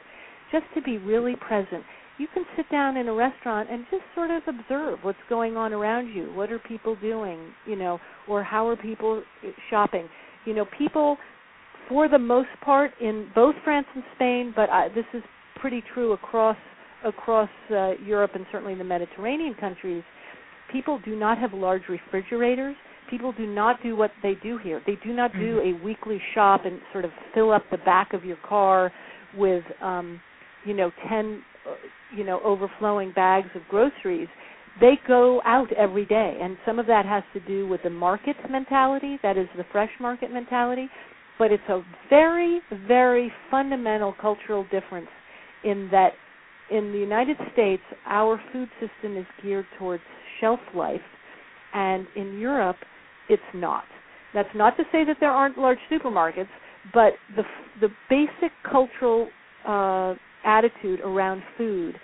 Just 0.50 0.64
to 0.74 0.80
be 0.80 0.96
really 0.98 1.36
present. 1.36 1.84
You 2.18 2.26
can 2.32 2.44
sit 2.56 2.68
down 2.70 2.96
in 2.96 3.08
a 3.08 3.12
restaurant 3.12 3.68
and 3.70 3.84
just 3.90 4.02
sort 4.14 4.30
of 4.30 4.42
observe 4.46 5.00
what's 5.02 5.18
going 5.28 5.56
on 5.56 5.72
around 5.72 6.08
you. 6.08 6.32
What 6.34 6.50
are 6.50 6.58
people 6.58 6.96
doing 6.96 7.52
you 7.66 7.76
know 7.76 8.00
or 8.26 8.42
how 8.42 8.66
are 8.68 8.76
people 8.76 9.22
shopping? 9.70 10.08
You 10.46 10.54
know 10.54 10.64
people 10.76 11.16
for 11.88 12.08
the 12.08 12.18
most 12.18 12.48
part 12.64 12.90
in 13.00 13.28
both 13.34 13.54
France 13.64 13.86
and 13.94 14.04
Spain 14.16 14.52
but 14.54 14.68
I, 14.70 14.88
this 14.88 15.06
is 15.14 15.22
pretty 15.60 15.82
true 15.94 16.12
across 16.12 16.56
across 17.04 17.48
uh, 17.70 17.92
Europe 18.04 18.32
and 18.34 18.44
certainly 18.50 18.74
the 18.74 18.84
Mediterranean 18.84 19.54
countries, 19.54 20.02
people 20.72 21.00
do 21.04 21.14
not 21.16 21.38
have 21.38 21.52
large 21.52 21.82
refrigerators. 21.88 22.74
People 23.08 23.32
do 23.32 23.46
not 23.46 23.82
do 23.82 23.96
what 23.96 24.10
they 24.22 24.34
do 24.42 24.58
here. 24.58 24.82
They 24.86 24.96
do 25.04 25.12
not 25.12 25.32
do 25.32 25.38
Mm-hmm. 25.60 25.80
a 25.80 25.84
weekly 25.84 26.20
shop 26.34 26.62
and 26.64 26.80
sort 26.92 27.04
of 27.04 27.10
fill 27.34 27.52
up 27.52 27.62
the 27.70 27.78
back 27.78 28.12
of 28.12 28.24
your 28.24 28.36
car 28.48 28.92
with 29.36 29.62
um 29.82 30.20
you 30.64 30.74
know 30.74 30.90
10 31.08 31.42
uh, 31.66 31.74
you 32.16 32.24
know 32.24 32.40
overflowing 32.44 33.12
bags 33.12 33.48
of 33.54 33.62
groceries 33.68 34.28
they 34.80 34.94
go 35.06 35.40
out 35.44 35.70
every 35.74 36.06
day 36.06 36.38
and 36.40 36.56
some 36.64 36.78
of 36.78 36.86
that 36.86 37.04
has 37.04 37.22
to 37.34 37.40
do 37.40 37.68
with 37.68 37.82
the 37.82 37.90
market 37.90 38.36
mentality 38.50 39.18
that 39.22 39.36
is 39.36 39.46
the 39.56 39.64
fresh 39.70 39.90
market 40.00 40.32
mentality 40.32 40.88
but 41.38 41.52
it's 41.52 41.68
a 41.68 41.82
very 42.10 42.60
very 42.86 43.32
fundamental 43.50 44.14
cultural 44.20 44.64
difference 44.70 45.08
in 45.64 45.88
that 45.90 46.12
in 46.70 46.92
the 46.92 46.98
United 46.98 47.36
States 47.52 47.82
our 48.06 48.40
food 48.52 48.68
system 48.80 49.16
is 49.16 49.26
geared 49.42 49.66
towards 49.78 50.02
shelf 50.40 50.60
life 50.74 51.00
and 51.74 52.06
in 52.16 52.38
Europe 52.38 52.76
it's 53.28 53.42
not 53.54 53.84
that's 54.34 54.54
not 54.54 54.76
to 54.76 54.84
say 54.92 55.04
that 55.04 55.16
there 55.20 55.30
aren't 55.30 55.58
large 55.58 55.78
supermarkets 55.90 56.48
but 56.92 57.12
the 57.36 57.42
the 57.80 57.88
basic 58.08 58.52
cultural 58.70 59.28
uh 59.66 60.14
attitude 60.44 61.00
around 61.00 61.42
food 61.56 61.94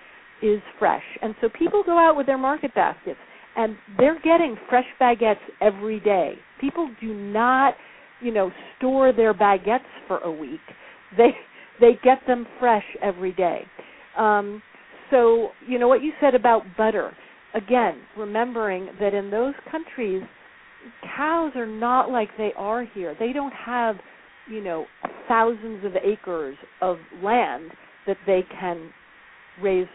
is 0.43 0.61
fresh. 0.79 1.03
And 1.23 1.35
so 1.41 1.49
people 1.59 1.83
go 1.85 1.99
out 1.99 2.17
with 2.17 2.27
their 2.27 2.39
market 2.39 2.75
baskets 2.75 3.19
and 3.57 3.77
they're 3.99 4.21
getting 4.21 4.57
fresh 4.69 4.87
baguettes 5.01 5.37
every 5.61 6.01
day. 6.01 6.35
People 6.61 6.91
do 7.01 7.15
not, 7.15 7.75
you 8.25 8.33
know, 8.33 8.51
store 8.79 9.13
their 9.13 9.35
baguettes 9.35 9.81
for 10.09 10.19
a 10.19 10.33
week. 10.33 10.61
They 11.17 11.31
they 11.81 11.99
get 12.03 12.19
them 12.27 12.47
fresh 12.59 12.85
every 13.03 13.33
day. 13.33 13.63
Um 14.19 14.63
so, 15.11 15.51
you 15.69 15.79
know 15.79 15.87
what 15.87 16.03
you 16.03 16.13
said 16.21 16.35
about 16.35 16.63
butter. 16.77 17.15
Again, 17.55 18.01
remembering 18.17 18.89
that 18.99 19.15
in 19.15 19.31
those 19.31 19.55
countries 19.71 20.23
cows 21.17 21.53
are 21.55 21.67
not 21.67 22.11
like 22.11 22.29
they 22.37 22.53
are 22.57 22.85
here. 22.95 23.15
They 23.19 23.33
don't 23.33 23.53
have, 23.53 23.97
you 24.51 24.63
know, 24.63 24.87
thousands 25.29 25.85
of 25.85 25.93
acres 25.97 26.57
of 26.81 26.97
land 27.23 27.71
that 28.07 28.17
they 28.27 28.41
can 28.61 28.91
raise 29.63 29.87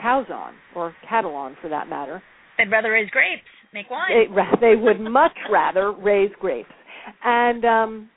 cows 0.00 0.26
on 0.32 0.54
or 0.74 0.94
cattle 1.08 1.34
on 1.34 1.56
for 1.60 1.68
that 1.68 1.88
matter. 1.88 2.22
They'd 2.56 2.70
rather 2.70 2.92
raise 2.92 3.10
grapes, 3.10 3.42
make 3.72 3.90
wine. 3.90 4.10
They, 4.34 4.58
they 4.60 4.76
would 4.76 5.00
much 5.00 5.36
rather 5.50 5.92
raise 5.92 6.30
grapes. 6.40 6.70
And 7.24 7.64
um 7.64 8.10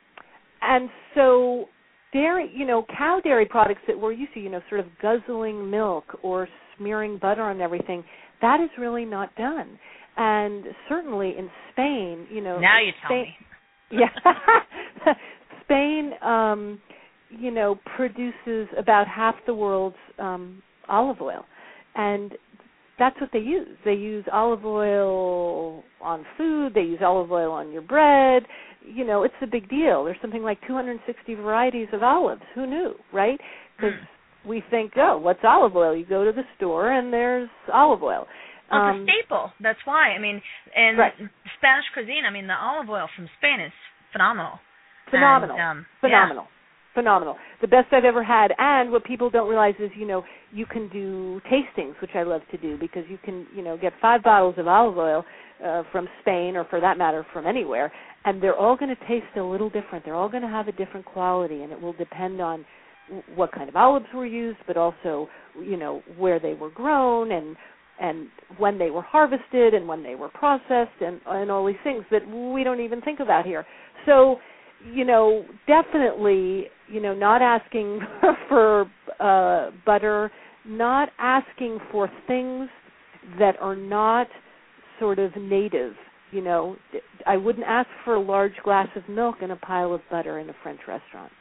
and 0.62 0.90
so 1.16 1.66
dairy, 2.14 2.52
you 2.54 2.66
know, 2.66 2.86
cow 2.98 3.20
dairy 3.24 3.46
products 3.46 3.82
that 3.88 4.00
we're 4.00 4.12
used 4.12 4.34
to, 4.34 4.40
you 4.40 4.50
know, 4.50 4.62
sort 4.70 4.82
of 4.82 4.88
guzzling 5.02 5.70
milk 5.70 6.06
or 6.24 6.48
smearing 6.78 7.18
butter 7.18 7.44
on 7.44 7.62
everything, 7.62 8.04
that 8.42 8.60
is 8.62 8.70
really 8.78 9.06
not 9.06 9.34
done. 9.36 9.80
And 10.18 10.66
certainly 10.90 11.36
in 11.38 11.50
Spain, 11.72 12.28
you 12.30 12.42
know, 12.42 12.60
now 12.60 12.80
you 12.82 12.92
tell 13.08 13.18
me. 13.18 13.36
yeah. 13.92 15.14
Spain 15.64 16.12
um 16.22 16.80
you 17.30 17.52
know 17.52 17.80
produces 17.96 18.68
about 18.78 19.08
half 19.08 19.36
the 19.46 19.54
world's 19.54 19.96
um 20.20 20.62
olive 20.90 21.22
oil 21.22 21.46
and 21.96 22.34
that's 23.02 23.20
what 23.20 23.32
they 23.34 23.40
use. 23.40 23.68
They 23.84 23.94
use 23.96 24.24
olive 24.32 24.64
oil 24.64 25.84
on 26.02 26.24
food. 26.38 26.74
They 26.76 26.82
use 26.82 27.00
olive 27.04 27.32
oil 27.32 27.52
on 27.52 27.72
your 27.72 27.82
bread. 27.82 28.44
You 28.86 29.06
know 29.06 29.24
it's 29.24 29.34
a 29.42 29.48
big 29.48 29.68
deal. 29.70 30.04
There's 30.06 30.22
something 30.22 30.44
like 30.44 30.60
260 30.68 31.34
varieties 31.36 31.88
of 31.94 32.04
olives. 32.04 32.44
Who 32.54 32.68
knew 32.68 32.94
right? 33.12 33.40
Because 33.76 33.94
Mm. 33.98 34.08
we 34.46 34.62
think 34.70 34.94
oh 34.98 35.18
what's 35.18 35.44
olive 35.44 35.76
oil? 35.76 35.96
You 35.96 36.06
go 36.06 36.24
to 36.24 36.32
the 36.32 36.46
store 36.58 36.92
and 36.92 37.12
there's 37.12 37.50
olive 37.74 38.04
oil. 38.04 38.28
Well, 38.72 38.82
um, 38.82 39.02
it's 39.02 39.10
a 39.10 39.14
staple. 39.14 39.52
That's 39.60 39.80
why. 39.86 40.14
I 40.14 40.20
mean, 40.20 40.40
in 40.78 40.96
Right. 40.98 41.14
Spanish 41.58 41.86
cuisine, 41.94 42.24
I 42.26 42.30
mean, 42.30 42.46
the 42.48 42.56
olive 42.56 42.90
oil 42.90 43.08
from 43.16 43.28
Spain 43.38 43.60
is 43.60 43.74
phenomenal. 44.14 44.60
phenomenal. 45.10 45.58
And, 45.58 45.80
um, 45.80 45.86
phenomenal 46.00 46.48
phenomenal. 46.94 47.38
The 47.62 47.68
best 47.68 47.88
i've 47.92 48.06
ever 48.06 48.24
had. 48.24 48.52
And 48.58 48.92
what 48.92 49.04
people 49.04 49.30
don't 49.30 49.50
realize 49.50 49.76
is 49.80 49.92
you 49.96 50.08
know 50.08 50.24
you 50.52 50.66
can 50.66 50.90
do 50.90 51.42
tastings 51.52 52.00
which 52.02 52.12
i 52.16 52.24
love 52.24 52.42
to 52.52 52.58
do 52.58 52.78
because 52.78 53.04
you 53.10 53.18
can 53.24 53.48
you 53.56 53.64
know 53.64 53.78
get 53.78 53.94
five 54.02 54.24
bottles 54.24 54.56
of 54.58 54.68
olive 54.68 54.98
oil 54.98 55.24
uh, 55.66 55.84
from 55.92 56.08
spain 56.22 56.56
or 56.56 56.66
for 56.70 56.82
that 56.82 56.98
matter 56.98 57.26
from 57.32 57.48
anywhere 57.48 57.92
and 58.26 58.42
they're 58.42 58.56
all 58.56 58.76
going 58.76 58.96
to 58.96 59.08
taste 59.08 59.36
a 59.38 59.42
little 59.42 59.70
different. 59.70 60.06
They're 60.06 60.16
all 60.16 60.30
going 60.30 60.44
to 60.44 60.50
have 60.50 60.68
a 60.68 60.72
different 60.72 61.06
quality 61.06 61.64
and 61.64 61.72
it 61.72 61.82
will 61.82 61.94
depend 61.94 62.42
on 62.42 62.66
what 63.36 63.52
kind 63.52 63.68
of 63.68 63.76
olives 63.76 64.06
were 64.14 64.26
used 64.26 64.60
but 64.68 64.78
also 64.78 65.28
you 65.60 65.76
know 65.76 66.02
where 66.18 66.40
they 66.40 66.54
were 66.54 66.70
grown 66.70 67.32
and 67.32 67.58
and 68.00 68.28
when 68.58 68.78
they 68.80 68.90
were 68.90 69.02
harvested 69.02 69.74
and 69.74 69.88
when 69.88 70.02
they 70.02 70.16
were 70.16 70.30
processed 70.30 71.02
and 71.02 71.20
and 71.28 71.52
all 71.52 71.66
these 71.66 71.76
things 71.84 72.04
that 72.12 72.26
we 72.28 72.64
don't 72.64 72.80
even 72.80 73.02
think 73.02 73.20
about 73.20 73.46
here. 73.46 73.66
So 74.06 74.38
you 74.94 75.06
know 75.06 75.46
definitely 75.68 76.66
you 76.88 77.02
know 77.02 77.14
not 77.14 77.42
asking 77.42 78.00
for 78.50 78.86
uh 79.20 79.72
butter 79.86 80.32
not 80.66 81.10
asking 81.18 81.80
for 81.92 82.10
things 82.28 82.70
that 83.40 83.56
are 83.60 83.76
not 83.76 84.28
sort 85.00 85.20
of 85.20 85.32
native 85.36 85.94
you 86.32 86.42
know 86.42 86.76
i 87.26 87.36
wouldn't 87.38 87.66
ask 87.68 87.90
for 88.06 88.16
a 88.16 88.22
large 88.22 88.54
glass 88.64 88.88
of 88.96 89.08
milk 89.10 89.38
and 89.42 89.52
a 89.52 89.56
pile 89.56 89.94
of 89.94 90.02
butter 90.10 90.40
in 90.40 90.50
a 90.50 90.56
french 90.64 90.80
restaurant 90.88 91.32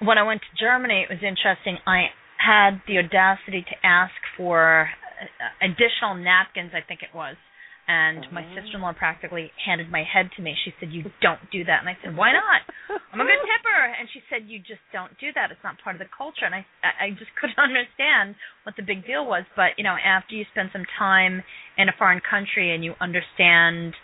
when 0.00 0.18
I 0.18 0.22
went 0.22 0.40
to 0.40 0.64
Germany, 0.64 1.06
it 1.08 1.12
was 1.12 1.22
interesting. 1.22 1.78
I 1.86 2.06
had 2.38 2.80
the 2.86 2.98
audacity 2.98 3.62
to 3.62 3.86
ask 3.86 4.14
for 4.36 4.88
uh, 4.88 5.66
additional 5.66 6.14
napkins, 6.14 6.70
I 6.74 6.86
think 6.86 7.00
it 7.02 7.14
was. 7.14 7.36
And 7.88 8.30
my 8.30 8.44
Oh. 8.44 8.54
sister-in-law 8.54 8.92
practically 8.92 9.50
handed 9.64 9.90
my 9.90 10.02
head 10.04 10.30
to 10.36 10.42
me. 10.42 10.54
She 10.62 10.74
said, 10.78 10.92
"You 10.92 11.10
don't 11.22 11.40
do 11.50 11.64
that." 11.64 11.80
And 11.80 11.88
I 11.88 11.96
said, 12.02 12.14
"Why 12.14 12.32
not? 12.32 12.60
I'm 13.12 13.20
a 13.20 13.24
good 13.24 13.40
tipper." 13.48 13.80
And 13.98 14.08
she 14.12 14.22
said, 14.28 14.44
"You 14.44 14.58
just 14.60 14.82
don't 14.92 15.16
do 15.18 15.32
that. 15.32 15.50
It's 15.50 15.64
not 15.64 15.80
part 15.80 15.96
of 15.96 16.00
the 16.00 16.08
culture." 16.16 16.44
And 16.44 16.54
I, 16.54 16.66
I 16.84 17.10
just 17.16 17.34
couldn't 17.40 17.58
understand 17.58 18.36
what 18.64 18.76
the 18.76 18.82
big 18.82 19.06
deal 19.06 19.24
was. 19.24 19.44
But 19.56 19.78
you 19.78 19.84
know, 19.84 19.96
after 20.04 20.34
you 20.34 20.44
spend 20.52 20.68
some 20.72 20.84
time 20.98 21.42
in 21.78 21.88
a 21.88 21.92
foreign 21.96 22.20
country 22.20 22.74
and 22.74 22.84
you 22.84 22.94
understand 23.00 23.94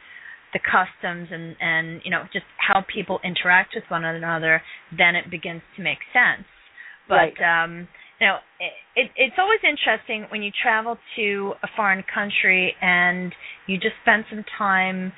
the 0.55 0.61
customs 0.61 1.29
and 1.31 1.55
and 1.61 2.01
you 2.05 2.11
know 2.11 2.25
just 2.33 2.47
how 2.57 2.81
people 2.83 3.21
interact 3.23 3.75
with 3.75 3.85
one 3.89 4.05
another, 4.05 4.63
then 4.97 5.15
it 5.15 5.31
begins 5.31 5.63
to 5.77 5.83
make 5.83 5.99
sense. 6.13 6.47
But 7.07 7.37
um, 7.45 7.87
you 8.25 8.31
know, 8.31 8.39
it, 8.59 8.73
it 8.97 9.11
it's 9.17 9.37
always 9.39 9.61
interesting 9.63 10.25
when 10.31 10.43
you 10.43 10.51
travel 10.63 10.97
to 11.17 11.53
a 11.63 11.69
foreign 11.77 12.03
country 12.03 12.75
and 12.81 13.35
you 13.67 13.77
just 13.77 13.95
spend 14.01 14.25
some 14.31 14.43
time 14.57 15.13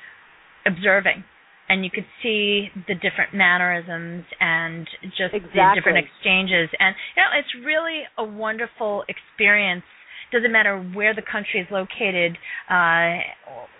observing 0.65 1.23
and 1.69 1.85
you 1.85 1.89
could 1.89 2.05
see 2.21 2.67
the 2.87 2.95
different 2.95 3.33
mannerisms 3.33 4.25
and 4.41 4.87
just 5.15 5.31
the 5.31 5.71
different 5.75 6.03
exchanges. 6.03 6.67
And 6.79 6.95
you 7.15 7.23
know 7.23 7.31
it's 7.39 7.65
really 7.65 8.03
a 8.17 8.25
wonderful 8.25 9.05
experience 9.07 9.87
doesn't 10.31 10.51
matter 10.51 10.79
where 10.93 11.15
the 11.15 11.21
country 11.21 11.61
is 11.61 11.67
located, 11.71 12.37
uh, 12.69 13.23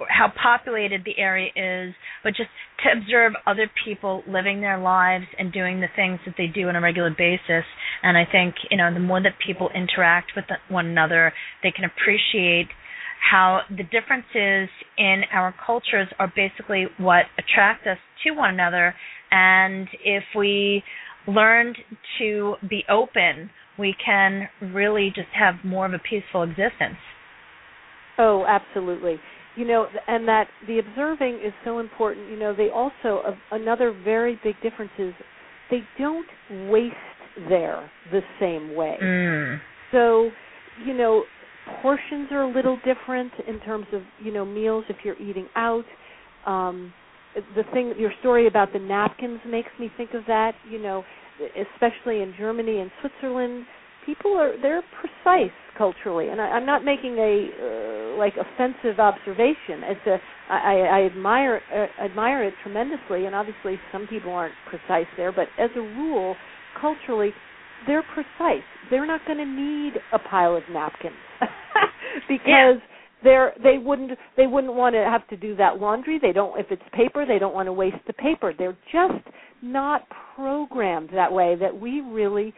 how 0.07 0.31
populated 0.41 1.01
the 1.05 1.17
area 1.17 1.49
is, 1.55 1.93
but 2.23 2.29
just 2.29 2.49
to 2.83 2.97
observe 2.97 3.33
other 3.45 3.69
people 3.85 4.23
living 4.27 4.61
their 4.61 4.77
lives 4.77 5.25
and 5.37 5.51
doing 5.51 5.81
the 5.81 5.87
things 5.95 6.19
that 6.25 6.35
they 6.37 6.47
do 6.47 6.69
on 6.69 6.75
a 6.75 6.81
regular 6.81 7.09
basis. 7.09 7.65
And 8.03 8.17
I 8.17 8.25
think 8.29 8.55
you 8.69 8.77
know 8.77 8.93
the 8.93 8.99
more 8.99 9.21
that 9.21 9.33
people 9.45 9.69
interact 9.75 10.31
with 10.35 10.45
one 10.69 10.85
another, 10.87 11.33
they 11.63 11.71
can 11.71 11.85
appreciate 11.85 12.67
how 13.31 13.61
the 13.69 13.83
differences 13.83 14.69
in 14.97 15.23
our 15.33 15.53
cultures 15.65 16.07
are 16.19 16.31
basically 16.35 16.85
what 16.97 17.25
attract 17.37 17.87
us 17.87 17.97
to 18.23 18.31
one 18.31 18.53
another. 18.53 18.93
And 19.31 19.87
if 20.03 20.23
we 20.35 20.83
learned 21.27 21.77
to 22.19 22.55
be 22.69 22.83
open 22.89 23.49
we 23.77 23.95
can 24.03 24.47
really 24.73 25.11
just 25.15 25.29
have 25.33 25.55
more 25.63 25.85
of 25.85 25.93
a 25.93 25.99
peaceful 25.99 26.43
existence. 26.43 26.97
Oh, 28.17 28.45
absolutely. 28.47 29.19
You 29.55 29.65
know, 29.65 29.87
and 30.07 30.27
that 30.27 30.47
the 30.67 30.79
observing 30.79 31.39
is 31.43 31.53
so 31.65 31.79
important. 31.79 32.29
You 32.29 32.37
know, 32.37 32.55
they 32.55 32.69
also 32.69 33.23
uh, 33.25 33.35
another 33.51 33.91
very 34.03 34.39
big 34.43 34.55
difference 34.61 34.91
is 34.99 35.13
they 35.69 35.81
don't 35.97 36.27
waste 36.69 36.95
there 37.49 37.89
the 38.11 38.21
same 38.39 38.75
way. 38.75 38.97
Mm. 39.01 39.59
So, 39.91 40.29
you 40.85 40.93
know, 40.93 41.23
portions 41.81 42.29
are 42.31 42.43
a 42.43 42.53
little 42.53 42.77
different 42.85 43.31
in 43.47 43.59
terms 43.61 43.87
of 43.93 44.01
you 44.23 44.31
know 44.31 44.45
meals 44.45 44.85
if 44.89 44.97
you're 45.03 45.19
eating 45.19 45.47
out. 45.55 45.85
Um, 46.45 46.93
the 47.55 47.63
thing, 47.73 47.93
your 47.97 48.11
story 48.19 48.47
about 48.47 48.73
the 48.73 48.79
napkins 48.79 49.39
makes 49.47 49.69
me 49.79 49.91
think 49.97 50.13
of 50.13 50.23
that. 50.27 50.53
You 50.69 50.81
know, 50.81 51.03
especially 51.39 52.21
in 52.21 52.33
Germany 52.37 52.79
and 52.79 52.91
Switzerland, 53.01 53.65
people 54.05 54.37
are 54.37 54.59
they're 54.61 54.83
precise 54.99 55.51
culturally, 55.77 56.29
and 56.29 56.41
I, 56.41 56.45
I'm 56.45 56.65
not 56.65 56.83
making 56.83 57.17
a 57.17 58.13
uh, 58.13 58.17
like 58.17 58.33
offensive 58.37 58.99
observation. 58.99 59.83
It's 59.83 60.07
a 60.07 60.17
I, 60.49 61.01
I 61.01 61.05
admire 61.05 61.61
uh, 61.73 62.03
admire 62.03 62.43
it 62.43 62.53
tremendously, 62.63 63.25
and 63.25 63.35
obviously 63.35 63.79
some 63.91 64.07
people 64.07 64.31
aren't 64.31 64.55
precise 64.69 65.07
there, 65.17 65.31
but 65.31 65.47
as 65.59 65.69
a 65.75 65.81
rule, 65.81 66.35
culturally, 66.79 67.31
they're 67.85 68.05
precise. 68.13 68.63
They're 68.89 69.05
not 69.05 69.21
going 69.27 69.39
to 69.39 69.45
need 69.45 69.93
a 70.13 70.19
pile 70.19 70.55
of 70.55 70.63
napkins. 70.71 71.15
Because 72.27 72.81
they're 73.23 73.53
they 73.61 73.77
wouldn't 73.77 74.11
they 74.35 74.47
wouldn't 74.47 74.73
want 74.73 74.95
to 74.95 74.99
have 74.99 75.27
to 75.29 75.37
do 75.37 75.55
that 75.57 75.79
laundry. 75.79 76.19
They 76.19 76.31
don't 76.31 76.59
if 76.59 76.67
it's 76.71 76.81
paper 76.93 77.25
they 77.25 77.39
don't 77.39 77.53
want 77.53 77.67
to 77.67 77.73
waste 77.73 77.97
the 78.07 78.13
paper. 78.13 78.53
They're 78.57 78.77
just 78.91 79.23
not 79.61 80.03
programmed 80.35 81.09
that 81.13 81.31
way 81.31 81.55
that 81.55 81.77
we 81.79 82.01
really 82.01 82.53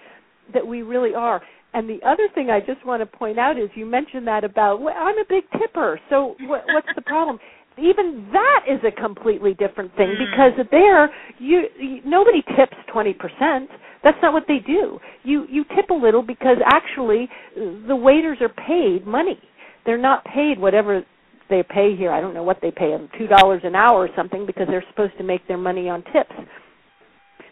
that 0.53 0.65
we 0.65 0.81
really 0.81 1.13
are 1.15 1.41
and 1.73 1.89
the 1.89 1.99
other 2.05 2.27
thing 2.33 2.49
i 2.49 2.59
just 2.59 2.85
want 2.85 3.01
to 3.01 3.05
point 3.05 3.38
out 3.39 3.57
is 3.57 3.69
you 3.75 3.85
mentioned 3.85 4.27
that 4.27 4.43
about 4.43 4.81
well, 4.81 4.95
i'm 4.97 5.17
a 5.17 5.25
big 5.29 5.43
tipper 5.59 5.99
so 6.09 6.35
what, 6.41 6.63
what's 6.73 6.88
the 6.95 7.01
problem 7.01 7.39
even 7.81 8.27
that 8.33 8.65
is 8.67 8.79
a 8.83 8.91
completely 8.91 9.53
different 9.53 9.95
thing 9.95 10.09
Mm. 10.09 10.31
because 10.31 10.67
there 10.71 11.09
you, 11.38 11.67
you 11.79 12.01
nobody 12.05 12.41
tips 12.57 12.75
20%. 12.93 13.67
That's 14.03 14.17
not 14.21 14.33
what 14.33 14.45
they 14.47 14.59
do. 14.59 14.99
You 15.23 15.45
you 15.49 15.63
tip 15.75 15.89
a 15.89 15.93
little 15.93 16.21
because 16.21 16.57
actually 16.65 17.29
the 17.55 17.95
waiters 17.95 18.39
are 18.41 18.49
paid 18.49 19.05
money. 19.05 19.39
They're 19.85 19.97
not 19.97 20.23
paid 20.25 20.59
whatever 20.59 21.05
they 21.49 21.63
pay 21.63 21.95
here. 21.95 22.12
I 22.12 22.21
don't 22.21 22.33
know 22.33 22.43
what 22.43 22.59
they 22.62 22.71
pay 22.71 22.91
them, 22.91 23.09
$2 23.19 23.65
an 23.65 23.75
hour 23.75 24.03
or 24.05 24.09
something 24.15 24.45
because 24.45 24.67
they're 24.67 24.83
supposed 24.89 25.17
to 25.17 25.23
make 25.23 25.47
their 25.47 25.57
money 25.57 25.89
on 25.89 26.03
tips. 26.13 26.33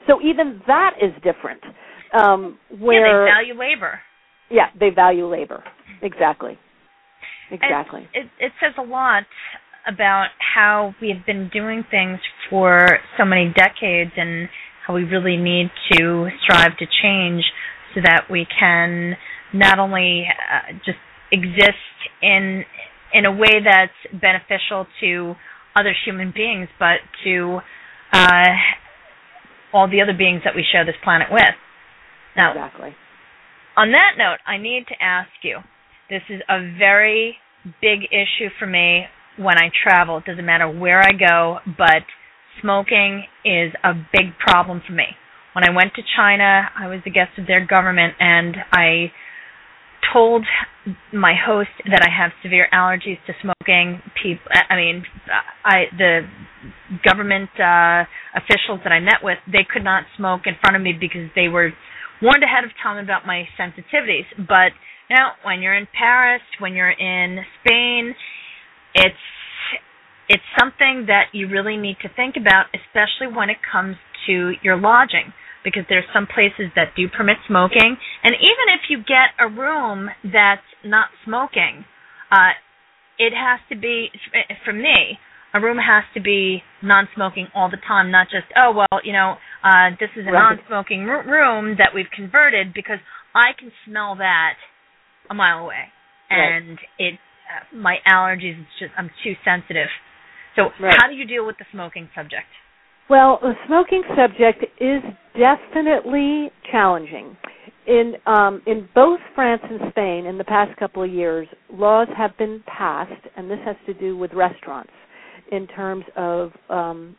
So 0.08 0.22
even 0.22 0.62
that 0.68 0.92
is 1.02 1.12
different. 1.24 1.62
Um 2.18 2.58
where 2.80 3.06
yeah, 3.06 3.26
they 3.26 3.32
value 3.32 3.60
labor. 3.60 4.00
yeah, 4.50 4.68
they 4.80 4.90
value 4.90 5.28
labor. 5.28 5.64
Exactly. 6.02 6.58
Exactly. 7.52 8.08
And 8.14 8.26
it, 8.26 8.46
it 8.46 8.52
says 8.62 8.74
a 8.78 8.82
lot 8.82 9.24
about 9.88 10.28
how 10.56 10.94
we 11.02 11.10
have 11.16 11.26
been 11.26 11.50
doing 11.54 11.84
things 11.90 12.20
for 12.50 13.00
so 13.18 13.24
many 13.24 13.54
decades 13.56 14.12
and 14.18 14.50
how 14.86 14.94
we 14.94 15.04
really 15.04 15.38
need 15.38 15.70
to 15.94 16.28
strive 16.44 16.78
to 16.78 16.86
change 17.02 17.44
so 17.96 18.02
that 18.04 18.24
we 18.30 18.46
can 18.60 19.16
not 19.54 19.80
only 19.80 20.26
uh, 20.28 20.74
just 20.86 20.98
exist 21.32 21.96
in 22.22 22.64
in 23.14 23.26
a 23.26 23.32
way 23.32 23.62
that's 23.64 24.22
beneficial 24.22 24.86
to 25.00 25.34
other 25.76 25.94
human 26.06 26.32
beings 26.36 26.68
but 26.80 26.98
to 27.24 27.60
uh, 28.12 28.44
all 29.78 29.88
the 29.88 30.02
other 30.02 30.18
beings 30.18 30.42
that 30.44 30.56
we 30.56 30.66
share 30.72 30.86
this 30.86 30.96
planet 31.04 31.28
with. 31.32 31.54
Now, 32.36 32.52
exactly. 32.52 32.96
on 33.76 33.92
that 33.92 34.18
note, 34.18 34.40
I 34.46 34.58
need 34.58 34.86
to 34.90 34.96
ask 35.00 35.30
you 35.44 35.60
this 36.10 36.24
is 36.30 36.42
a 36.50 36.60
very 36.78 37.38
big 37.82 38.10
issue 38.10 38.50
for 38.58 38.66
me 38.66 39.06
when 39.38 39.58
I 39.58 39.70
travel. 39.84 40.18
It 40.18 40.26
doesn't 40.26 40.46
matter 40.46 40.70
where 40.70 41.02
I 41.02 41.12
go, 41.12 41.60
but 41.78 42.02
smoking 42.62 43.26
is 43.46 43.72
a 43.84 43.94
big 43.94 44.38
problem 44.40 44.82
for 44.86 44.94
me. 44.94 45.06
When 45.54 45.64
I 45.64 45.76
went 45.76 45.94
to 45.96 46.02
China, 46.16 46.70
I 46.78 46.88
was 46.88 47.00
the 47.04 47.12
guest 47.12 47.38
of 47.38 47.48
their 47.48 47.66
government, 47.66 48.14
and 48.20 48.56
I 48.72 49.12
told 50.14 50.46
my 51.14 51.34
host 51.36 51.70
that 51.90 52.02
I 52.02 52.10
have 52.10 52.32
severe 52.42 52.68
allergies 52.74 53.20
to 53.28 53.34
smoking. 53.42 54.02
People, 54.22 54.46
I 54.70 54.76
mean, 54.76 55.04
I 55.66 55.86
the 55.98 56.22
government 57.04 57.50
uh, 57.60 58.04
officials 58.36 58.80
that 58.84 58.92
I 58.92 59.00
met 59.00 59.22
with, 59.24 59.38
they 59.52 59.66
could 59.68 59.84
not 59.84 60.04
smoke 60.18 60.42
in 60.46 60.54
front 60.62 60.76
of 60.76 60.82
me 60.82 60.94
because 60.94 61.30
they 61.36 61.48
were 61.48 61.72
warned 62.22 62.44
ahead 62.44 62.64
of 62.64 62.72
time 62.82 63.04
about 63.04 63.26
my 63.26 63.44
sensitivities. 63.60 64.26
But 64.38 64.72
you 65.10 65.16
now, 65.16 65.32
when 65.44 65.62
you're 65.62 65.76
in 65.76 65.88
Paris, 65.98 66.42
when 66.60 66.74
you're 66.74 66.92
in 66.92 67.40
Spain, 67.62 68.16
it's 68.94 69.16
it's 70.30 70.44
something 70.60 71.06
that 71.08 71.32
you 71.32 71.48
really 71.48 71.78
need 71.78 71.98
to 72.02 72.10
think 72.16 72.36
about, 72.36 72.66
especially 72.76 73.34
when 73.34 73.50
it 73.50 73.58
comes 73.72 73.96
to 74.28 74.52
your 74.62 74.76
lodging, 74.76 75.32
because 75.64 75.84
there's 75.90 76.06
some 76.14 76.28
places 76.28 76.72
that 76.76 76.96
do 76.96 77.08
permit 77.10 77.38
smoking, 77.48 77.98
and 78.24 78.34
even 78.36 78.66
if 78.74 78.90
you 78.90 78.98
get 79.00 79.34
a 79.40 79.48
room 79.48 80.10
that's 80.24 80.66
not 80.86 81.08
smoking, 81.26 81.86
uh, 82.32 82.52
it 83.18 83.34
has 83.34 83.60
to 83.70 83.76
be 83.76 84.10
for 84.66 84.74
me. 84.74 85.20
A 85.54 85.62
room 85.62 85.78
has 85.78 86.04
to 86.14 86.20
be 86.22 86.62
non-smoking 86.84 87.48
all 87.56 87.70
the 87.72 87.78
time, 87.88 88.12
not 88.12 88.28
just 88.30 88.46
oh 88.56 88.72
well, 88.76 89.02
you 89.04 89.14
know, 89.14 89.36
uh, 89.64 89.90
this 90.00 90.10
is 90.16 90.28
a 90.28 90.32
Right. 90.32 90.58
non-smoking 90.58 91.08
r- 91.10 91.24
room 91.24 91.76
that 91.78 91.94
we've 91.96 92.12
converted 92.14 92.74
because 92.74 93.00
I 93.34 93.54
can 93.58 93.72
smell 93.86 94.16
that 94.16 94.56
a 95.30 95.34
mile 95.34 95.64
away, 95.64 95.90
Right. 96.30 96.62
and 96.62 96.80
it 97.00 97.20
uh, 97.48 97.76
my 97.76 97.98
allergies. 98.08 98.60
It's 98.60 98.78
just 98.80 98.92
I'm 98.98 99.10
too 99.24 99.36
sensitive. 99.44 99.88
So 100.56 100.72
Right. 100.80 100.94
how 101.00 101.08
do 101.08 101.16
you 101.16 101.26
deal 101.26 101.46
with 101.46 101.58
the 101.58 101.66
smoking 101.72 102.10
subject? 102.14 102.48
Well, 103.10 103.40
the 103.42 103.56
smoking 103.68 104.04
subject 104.16 104.66
is 104.82 105.02
definitely 105.38 106.52
challenging. 106.72 107.38
In 107.88 108.16
um, 108.26 108.62
in 108.68 108.90
both 108.94 109.20
France 109.34 109.62
and 109.64 109.80
Spain, 109.92 110.26
in 110.26 110.38
the 110.38 110.44
past 110.44 110.78
couple 110.78 111.04
of 111.04 111.12
years, 111.12 111.48
laws 111.72 112.10
have 112.18 112.38
been 112.38 112.62
passed, 112.68 113.28
and 113.38 113.50
this 113.50 113.60
has 113.64 113.78
to 113.86 113.94
do 113.94 114.18
with 114.18 114.34
restaurants, 114.34 114.92
in 115.54 115.68
terms 115.68 116.04
of 116.18 116.52
um, 116.70 117.16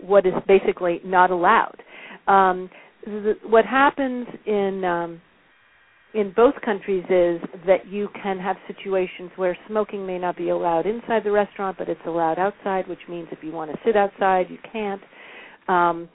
what 0.00 0.24
is 0.24 0.32
basically 0.48 1.00
not 1.04 1.30
allowed. 1.30 1.76
Um, 2.28 2.70
the, 3.04 3.34
what 3.44 3.66
happens 3.66 4.26
in 4.46 4.84
um, 4.84 5.20
in 6.14 6.32
both 6.34 6.54
countries 6.64 7.04
is 7.10 7.40
that 7.66 7.86
you 7.86 8.08
can 8.22 8.38
have 8.38 8.56
situations 8.66 9.30
where 9.36 9.56
smoking 9.68 10.06
may 10.06 10.18
not 10.18 10.34
be 10.36 10.48
allowed 10.48 10.86
inside 10.86 11.24
the 11.24 11.30
restaurant, 11.30 11.76
but 11.76 11.90
it's 11.90 12.00
allowed 12.06 12.38
outside, 12.38 12.88
which 12.88 13.00
means 13.06 13.28
if 13.30 13.40
you 13.42 13.52
want 13.52 13.70
to 13.70 13.78
sit 13.84 13.96
outside, 13.96 14.46
you 14.48 14.58
can't. 14.72 15.02
Um, 15.68 16.08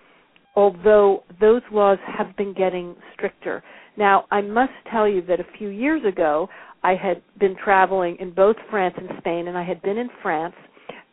although 0.55 1.23
those 1.39 1.61
laws 1.71 1.97
have 2.17 2.35
been 2.37 2.53
getting 2.53 2.95
stricter. 3.13 3.63
Now, 3.97 4.25
I 4.31 4.41
must 4.41 4.71
tell 4.91 5.07
you 5.07 5.21
that 5.27 5.39
a 5.39 5.57
few 5.57 5.69
years 5.69 6.01
ago, 6.05 6.49
I 6.83 6.95
had 6.95 7.21
been 7.39 7.55
traveling 7.63 8.17
in 8.19 8.33
both 8.33 8.55
France 8.69 8.95
and 8.97 9.09
Spain, 9.19 9.47
and 9.47 9.57
I 9.57 9.63
had 9.63 9.81
been 9.81 9.97
in 9.97 10.09
France, 10.21 10.55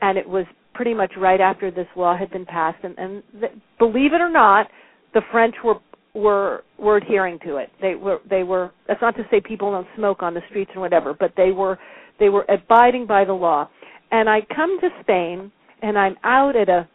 and 0.01 0.17
it 0.17 0.29
was 0.29 0.47
pretty 0.75 0.95
much 0.95 1.13
right 1.19 1.41
after 1.41 1.71
this 1.71 1.89
law 1.97 2.17
had 2.17 2.31
been 2.31 2.47
passed. 2.47 2.79
And, 2.83 2.97
and 2.99 3.23
th- 3.41 3.53
believe 3.79 4.13
it 4.13 4.21
or 4.21 4.31
not, 4.31 4.69
the 5.15 5.23
French 5.33 5.55
were 5.65 5.77
were 6.15 6.65
were 6.79 6.97
adhering 6.97 7.39
to 7.45 7.57
it. 7.57 7.71
They 7.81 7.95
were 7.95 8.19
they 8.29 8.43
were. 8.43 8.73
That's 8.87 9.03
not 9.03 9.17
to 9.17 9.25
say 9.31 9.41
people 9.41 9.71
don't 9.73 9.87
smoke 9.97 10.23
on 10.23 10.35
the 10.35 10.41
streets 10.49 10.71
and 10.73 10.81
whatever, 10.81 11.15
but 11.19 11.33
they 11.37 11.51
were 11.51 11.79
they 12.19 12.29
were 12.29 12.47
abiding 12.49 13.07
by 13.07 13.25
the 13.25 13.33
law. 13.33 13.69
And 14.11 14.29
I 14.29 14.41
come 14.55 14.79
to 14.81 14.89
Spain, 15.03 15.53
and 15.83 15.99
I'm 15.99 16.17
out 16.25 16.57
at 16.57 16.69
a 16.69 16.89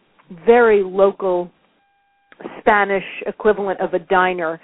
very 0.46 0.82
local 0.82 1.50
Spanish 2.60 3.04
equivalent 3.26 3.80
of 3.80 3.94
a 3.94 3.98
diner, 3.98 4.60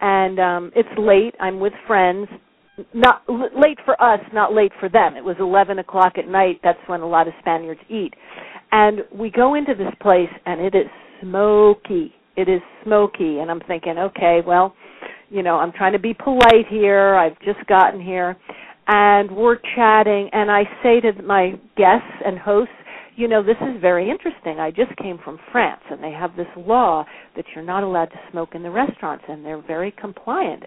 and 0.00 0.38
um, 0.40 0.72
it's 0.74 0.88
late. 0.98 1.34
I'm 1.40 1.60
with 1.60 1.72
friends. 1.86 2.28
Not 2.92 3.22
l- 3.28 3.50
late 3.56 3.78
for 3.84 4.00
us, 4.02 4.20
not 4.32 4.52
late 4.52 4.72
for 4.80 4.88
them. 4.88 5.16
It 5.16 5.24
was 5.24 5.36
11 5.38 5.78
o'clock 5.78 6.14
at 6.18 6.26
night. 6.28 6.60
That's 6.64 6.78
when 6.86 7.00
a 7.00 7.06
lot 7.06 7.28
of 7.28 7.34
Spaniards 7.40 7.80
eat. 7.88 8.14
And 8.72 9.00
we 9.14 9.30
go 9.30 9.54
into 9.54 9.74
this 9.74 9.92
place, 10.00 10.30
and 10.46 10.60
it 10.60 10.74
is 10.74 10.86
smoky. 11.22 12.12
It 12.36 12.48
is 12.48 12.60
smoky, 12.82 13.38
and 13.38 13.50
I'm 13.50 13.60
thinking, 13.60 13.96
okay, 13.98 14.40
well, 14.44 14.74
you 15.30 15.42
know, 15.42 15.56
I'm 15.56 15.72
trying 15.72 15.92
to 15.92 15.98
be 16.00 16.14
polite 16.14 16.66
here. 16.68 17.14
I've 17.14 17.38
just 17.40 17.64
gotten 17.68 18.00
here, 18.00 18.36
and 18.88 19.30
we're 19.30 19.58
chatting, 19.76 20.28
and 20.32 20.50
I 20.50 20.64
say 20.82 21.00
to 21.00 21.22
my 21.22 21.52
guests 21.76 22.10
and 22.26 22.38
hosts, 22.38 22.74
you 23.16 23.28
know, 23.28 23.42
this 23.42 23.56
is 23.60 23.80
very 23.80 24.10
interesting. 24.10 24.58
I 24.58 24.70
just 24.70 24.94
came 24.96 25.18
from 25.24 25.38
France, 25.52 25.82
and 25.90 26.02
they 26.02 26.12
have 26.12 26.36
this 26.36 26.46
law 26.56 27.04
that 27.36 27.44
you're 27.54 27.64
not 27.64 27.82
allowed 27.82 28.06
to 28.06 28.20
smoke 28.30 28.50
in 28.54 28.62
the 28.62 28.70
restaurants, 28.70 29.24
and 29.28 29.44
they're 29.44 29.62
very 29.62 29.92
compliant. 30.00 30.62